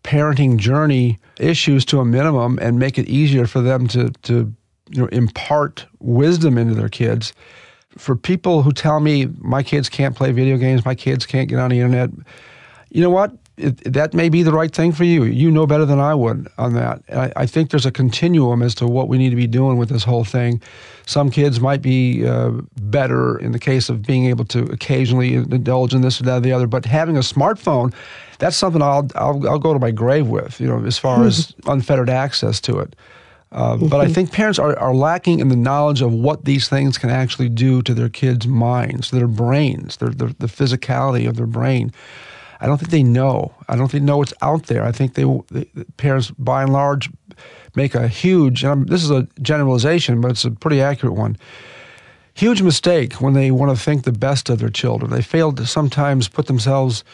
parenting 0.03 0.57
journey 0.57 1.19
issues 1.39 1.85
to 1.87 2.01
a 2.01 2.05
minimum 2.05 2.59
and 2.61 2.79
make 2.79 2.99
it 2.99 3.07
easier 3.09 3.47
for 3.47 3.61
them 3.61 3.87
to 3.89 4.11
to 4.23 4.53
you 4.91 5.03
know 5.03 5.07
impart 5.07 5.87
wisdom 6.01 6.59
into 6.59 6.75
their 6.75 6.89
kids. 6.89 7.33
For 7.99 8.15
people 8.15 8.63
who 8.63 8.73
tell 8.73 9.01
me 9.01 9.27
my 9.39 9.63
kids 9.63 9.89
can't 9.89 10.15
play 10.15 10.31
video 10.31 10.59
games, 10.59 10.85
my 10.85 10.95
kids 10.95 11.25
can't 11.25 11.49
get 11.49 11.59
on 11.59 11.71
the 11.71 11.81
internet, 11.81 12.11
you 12.91 13.01
know 13.01 13.11
what? 13.11 13.33
It, 13.57 13.93
that 13.93 14.13
may 14.13 14.29
be 14.29 14.43
the 14.43 14.53
right 14.53 14.75
thing 14.75 14.93
for 14.93 15.05
you. 15.05 15.25
You 15.25 15.51
know 15.51 15.67
better 15.67 15.87
than 15.87 15.99
I 15.99 16.15
would 16.15 16.49
on 16.59 16.75
that. 16.75 17.03
I, 17.11 17.33
I, 17.37 17.47
think 17.47 17.71
there's 17.71 17.87
a 17.87 17.91
continuum 17.91 18.63
as 18.63 18.75
to 18.77 18.87
what 18.87 19.09
we 19.09 19.17
need 19.17 19.31
to 19.31 19.37
be 19.37 19.47
doing 19.47 19.79
with 19.79 19.89
this 19.89 20.05
whole 20.05 20.25
thing. 20.25 20.61
Some 21.07 21.31
kids 21.31 21.59
might 21.59 21.81
be 21.81 22.27
uh, 22.27 22.51
better 22.81 23.39
in 23.39 23.53
the 23.53 23.59
case 23.59 23.89
of 23.89 24.03
being 24.03 24.27
able 24.27 24.45
to 24.47 24.65
occasionally 24.65 25.35
indulge 25.35 25.95
in 25.95 26.03
this 26.03 26.21
or 26.21 26.25
that 26.25 26.37
or 26.37 26.41
the 26.41 26.53
other, 26.53 26.67
but 26.67 26.85
having 26.85 27.17
a 27.17 27.21
smartphone, 27.21 27.95
that's 28.39 28.57
something 28.57 28.83
I'll, 28.83 29.09
I'll, 29.15 29.49
I'll 29.49 29.59
go 29.59 29.73
to 29.73 29.79
my 29.79 29.91
grave 29.91 30.29
with, 30.29 30.61
you 30.61 30.67
know, 30.67 30.85
as 30.85 30.99
far 30.99 31.25
as 31.25 31.55
unfettered 31.67 32.11
access 32.11 32.61
to 32.63 32.79
it. 32.79 32.95
Uh, 33.53 33.77
but 33.77 34.01
I 34.01 34.13
think 34.13 34.33
parents 34.33 34.59
are, 34.59 34.77
are 34.79 34.95
lacking 34.95 35.39
in 35.39 35.49
the 35.49 35.57
knowledge 35.57 36.03
of 36.03 36.13
what 36.13 36.45
these 36.45 36.69
things 36.69 36.99
can 36.99 37.11
actually 37.11 37.49
do 37.49 37.81
to 37.83 37.95
their 37.95 38.09
kids' 38.09 38.47
minds, 38.47 39.13
their 39.13 39.29
brains, 39.29 39.97
their, 39.97 40.11
their 40.11 40.29
the 40.29 40.47
physicality 40.47 41.29
of 41.29 41.37
their 41.37 41.47
brain. 41.47 41.93
I 42.61 42.67
don't 42.67 42.79
think 42.79 42.91
they 42.91 43.03
know. 43.03 43.55
I 43.69 43.77
don't 43.77 43.91
think 43.91 44.03
they 44.03 44.07
know 44.07 44.19
what's 44.19 44.35
out 44.43 44.65
there. 44.67 44.85
I 44.85 44.93
think 44.93 45.15
they, 45.15 45.25
the 45.25 45.87
parents, 45.97 46.31
by 46.33 46.63
and 46.63 46.73
large, 46.73 47.11
make 47.75 47.95
a 47.95 48.09
huge. 48.09 48.63
And 48.63 48.73
I'm, 48.73 48.87
this 48.87 49.03
is 49.03 49.11
a 49.11 49.29
generalization, 49.43 50.21
but 50.21 50.31
it's 50.31 50.45
a 50.45 50.51
pretty 50.51 50.81
accurate 50.81 51.15
one. 51.15 51.37
Huge 52.35 52.63
mistake 52.63 53.15
when 53.15 53.35
they 53.35 53.51
want 53.51 53.77
to 53.77 53.83
think 53.83 54.05
the 54.05 54.13
best 54.13 54.51
of 54.51 54.59
their 54.59 54.69
children. 54.71 55.11
They 55.11 55.23
fail 55.23 55.53
to 55.53 55.67
sometimes 55.67 56.29
put 56.29 56.47
themselves 56.47 57.05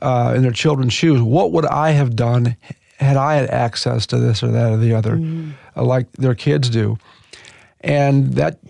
uh, 0.00 0.34
in 0.36 0.42
their 0.42 0.52
children's 0.52 0.92
shoes. 0.92 1.20
What 1.20 1.52
would 1.52 1.66
I 1.66 1.90
have 1.90 2.14
done 2.16 2.56
had 2.98 3.16
I 3.16 3.34
had 3.34 3.50
access 3.50 4.06
to 4.06 4.18
this 4.18 4.42
or 4.42 4.48
that 4.48 4.72
or 4.72 4.76
the 4.76 4.94
other, 4.94 5.16
mm. 5.16 5.52
uh, 5.76 5.84
like 5.84 6.10
their 6.12 6.34
kids 6.34 6.68
do? 6.68 6.98
And 7.80 8.34
that 8.34 8.62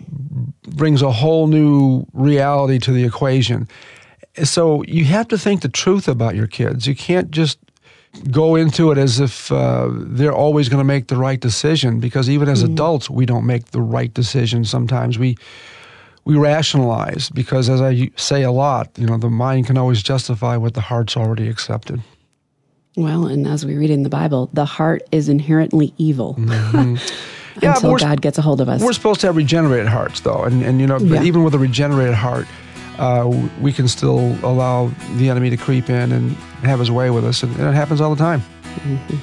brings 0.63 1.03
a 1.03 1.11
whole 1.11 1.45
new 1.45 2.05
reality 2.13 2.79
to 2.79 2.91
the 2.91 3.03
equation 3.03 3.67
so 4.43 4.83
you 4.83 5.05
have 5.05 5.27
to 5.27 5.37
think 5.37 5.61
the 5.61 5.69
truth 5.69 6.07
about 6.07 6.35
your 6.35 6.47
kids. 6.47 6.87
You 6.87 6.95
can't 6.95 7.29
just 7.29 7.59
go 8.31 8.55
into 8.55 8.91
it 8.91 8.97
as 8.97 9.19
if 9.19 9.51
uh, 9.51 9.89
they're 9.91 10.33
always 10.33 10.69
going 10.69 10.79
to 10.79 10.85
make 10.85 11.07
the 11.07 11.17
right 11.17 11.39
decision 11.39 11.99
because 11.99 12.29
even 12.29 12.47
as 12.47 12.63
mm. 12.63 12.71
adults 12.71 13.09
we 13.09 13.25
don't 13.25 13.45
make 13.45 13.65
the 13.71 13.81
right 13.81 14.13
decision 14.13 14.63
sometimes 14.63 15.17
we 15.17 15.35
we 16.25 16.35
rationalize 16.35 17.29
because 17.29 17.69
as 17.69 17.81
i 17.81 18.09
say 18.15 18.43
a 18.43 18.51
lot 18.51 18.89
you 18.97 19.07
know 19.07 19.17
the 19.17 19.29
mind 19.29 19.65
can 19.65 19.77
always 19.77 20.03
justify 20.03 20.55
what 20.55 20.75
the 20.75 20.81
heart's 20.81 21.17
already 21.17 21.47
accepted 21.49 22.01
well 22.95 23.25
and 23.25 23.47
as 23.47 23.65
we 23.65 23.75
read 23.75 23.89
in 23.89 24.03
the 24.03 24.09
bible 24.09 24.47
the 24.53 24.65
heart 24.65 25.01
is 25.11 25.27
inherently 25.27 25.91
evil 25.97 26.35
mm-hmm. 26.35 26.95
yeah, 27.63 27.73
until 27.73 27.97
god 27.97 28.21
gets 28.21 28.37
a 28.37 28.43
hold 28.43 28.61
of 28.61 28.69
us 28.69 28.79
we're 28.81 28.93
supposed 28.93 29.19
to 29.21 29.27
have 29.27 29.35
regenerated 29.35 29.87
hearts 29.87 30.19
though 30.19 30.43
and, 30.43 30.61
and 30.61 30.79
you 30.79 30.85
know 30.85 30.99
yeah. 30.99 31.23
even 31.23 31.43
with 31.43 31.55
a 31.55 31.59
regenerated 31.59 32.13
heart 32.13 32.45
uh, 32.97 33.49
we 33.59 33.73
can 33.73 33.87
still 33.87 34.37
allow 34.43 34.91
the 35.15 35.29
enemy 35.29 35.49
to 35.49 35.57
creep 35.57 35.89
in 35.89 36.11
and 36.11 36.31
have 36.63 36.79
his 36.79 36.91
way 36.91 37.09
with 37.09 37.25
us. 37.25 37.43
And, 37.43 37.53
it 37.53 37.73
happens 37.73 38.01
all 38.01 38.13
the 38.13 38.21
time. 38.21 38.41
Mm-hmm. 38.41 39.15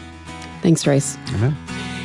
Thanks, 0.63 0.83
Trace. 0.83 1.17
Amen. 1.35 1.57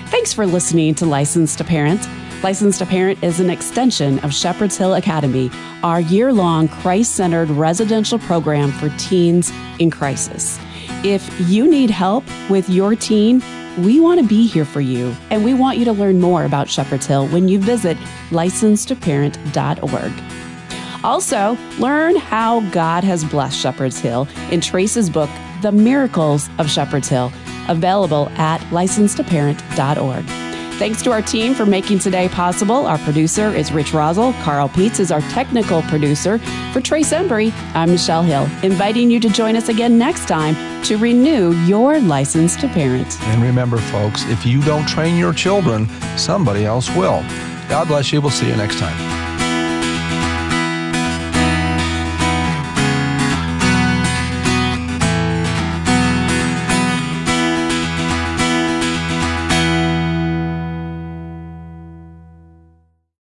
Thanks 0.08 0.34
for 0.34 0.46
listening 0.46 0.96
to 0.96 1.06
Licensed 1.06 1.58
to 1.58 1.64
Parent. 1.64 2.08
Licensed 2.44 2.80
to 2.80 2.86
Parent 2.86 3.24
is 3.24 3.40
an 3.40 3.50
extension 3.50 4.20
of 4.20 4.34
Shepherd's 4.34 4.78
Hill 4.78 4.94
Academy, 4.94 5.50
our 5.84 6.00
year 6.00 6.32
long 6.32 6.68
Christ 6.68 7.16
centered 7.16 7.50
residential 7.50 8.20
program 8.20 8.72
for 8.72 8.90
teens 8.98 9.52
in 9.80 9.90
crisis. 9.90 10.60
If 11.04 11.50
you 11.50 11.70
need 11.70 11.90
help 11.90 12.24
with 12.50 12.70
your 12.70 12.96
teen, 12.96 13.42
we 13.84 14.00
want 14.00 14.22
to 14.22 14.28
be 14.28 14.48
here 14.48 14.66
for 14.66 14.82
you, 14.82 15.14
and 15.30 15.44
we 15.44 15.54
want 15.54 15.78
you 15.78 15.86
to 15.86 15.92
learn 15.92 16.22
more 16.22 16.46
about 16.46 16.70
Shepherd's 16.70 17.06
Hill 17.06 17.28
when 17.28 17.48
you 17.48 17.60
visit 17.60 17.98
licensedtoparent.org. 18.30 20.35
Also, 21.06 21.56
learn 21.78 22.16
how 22.16 22.62
God 22.72 23.04
has 23.04 23.24
blessed 23.24 23.60
Shepherd's 23.60 24.00
Hill 24.00 24.28
in 24.50 24.60
Trace's 24.60 25.08
book, 25.08 25.30
The 25.62 25.72
Miracles 25.72 26.50
of 26.58 26.68
Shepherd's 26.68 27.08
Hill, 27.08 27.32
available 27.68 28.30
at 28.38 28.60
licensedtoparent.org. 28.72 30.26
Thanks 30.80 31.04
to 31.04 31.12
our 31.12 31.22
team 31.22 31.54
for 31.54 31.66
making 31.66 32.00
today 32.00 32.28
possible. 32.28 32.88
Our 32.88 32.98
producer 32.98 33.54
is 33.54 33.72
Rich 33.72 33.92
Rosell. 33.94 34.34
Carl 34.44 34.68
Peets 34.68 35.00
is 35.00 35.12
our 35.12 35.22
technical 35.22 35.84
producer. 35.84 36.40
For 36.74 36.82
Trace 36.82 37.14
Embry, 37.14 37.54
I'm 37.76 37.92
Michelle 37.92 38.24
Hill, 38.24 38.50
inviting 38.64 39.12
you 39.12 39.20
to 39.20 39.30
join 39.30 39.56
us 39.56 39.70
again 39.70 40.00
next 40.00 40.28
time 40.28 40.56
to 40.86 40.98
renew 40.98 41.52
your 41.66 42.00
license 42.00 42.56
to 42.58 42.68
parent. 42.68 43.22
And 43.28 43.44
remember, 43.44 43.78
folks, 43.78 44.26
if 44.26 44.44
you 44.44 44.60
don't 44.64 44.88
train 44.88 45.18
your 45.18 45.34
children, 45.34 45.88
somebody 46.18 46.66
else 46.66 46.90
will. 46.90 47.22
God 47.70 47.88
bless 47.88 48.12
you. 48.12 48.22
We'll 48.22 48.32
see 48.32 48.48
you 48.48 48.56
next 48.56 48.80
time. 48.80 49.25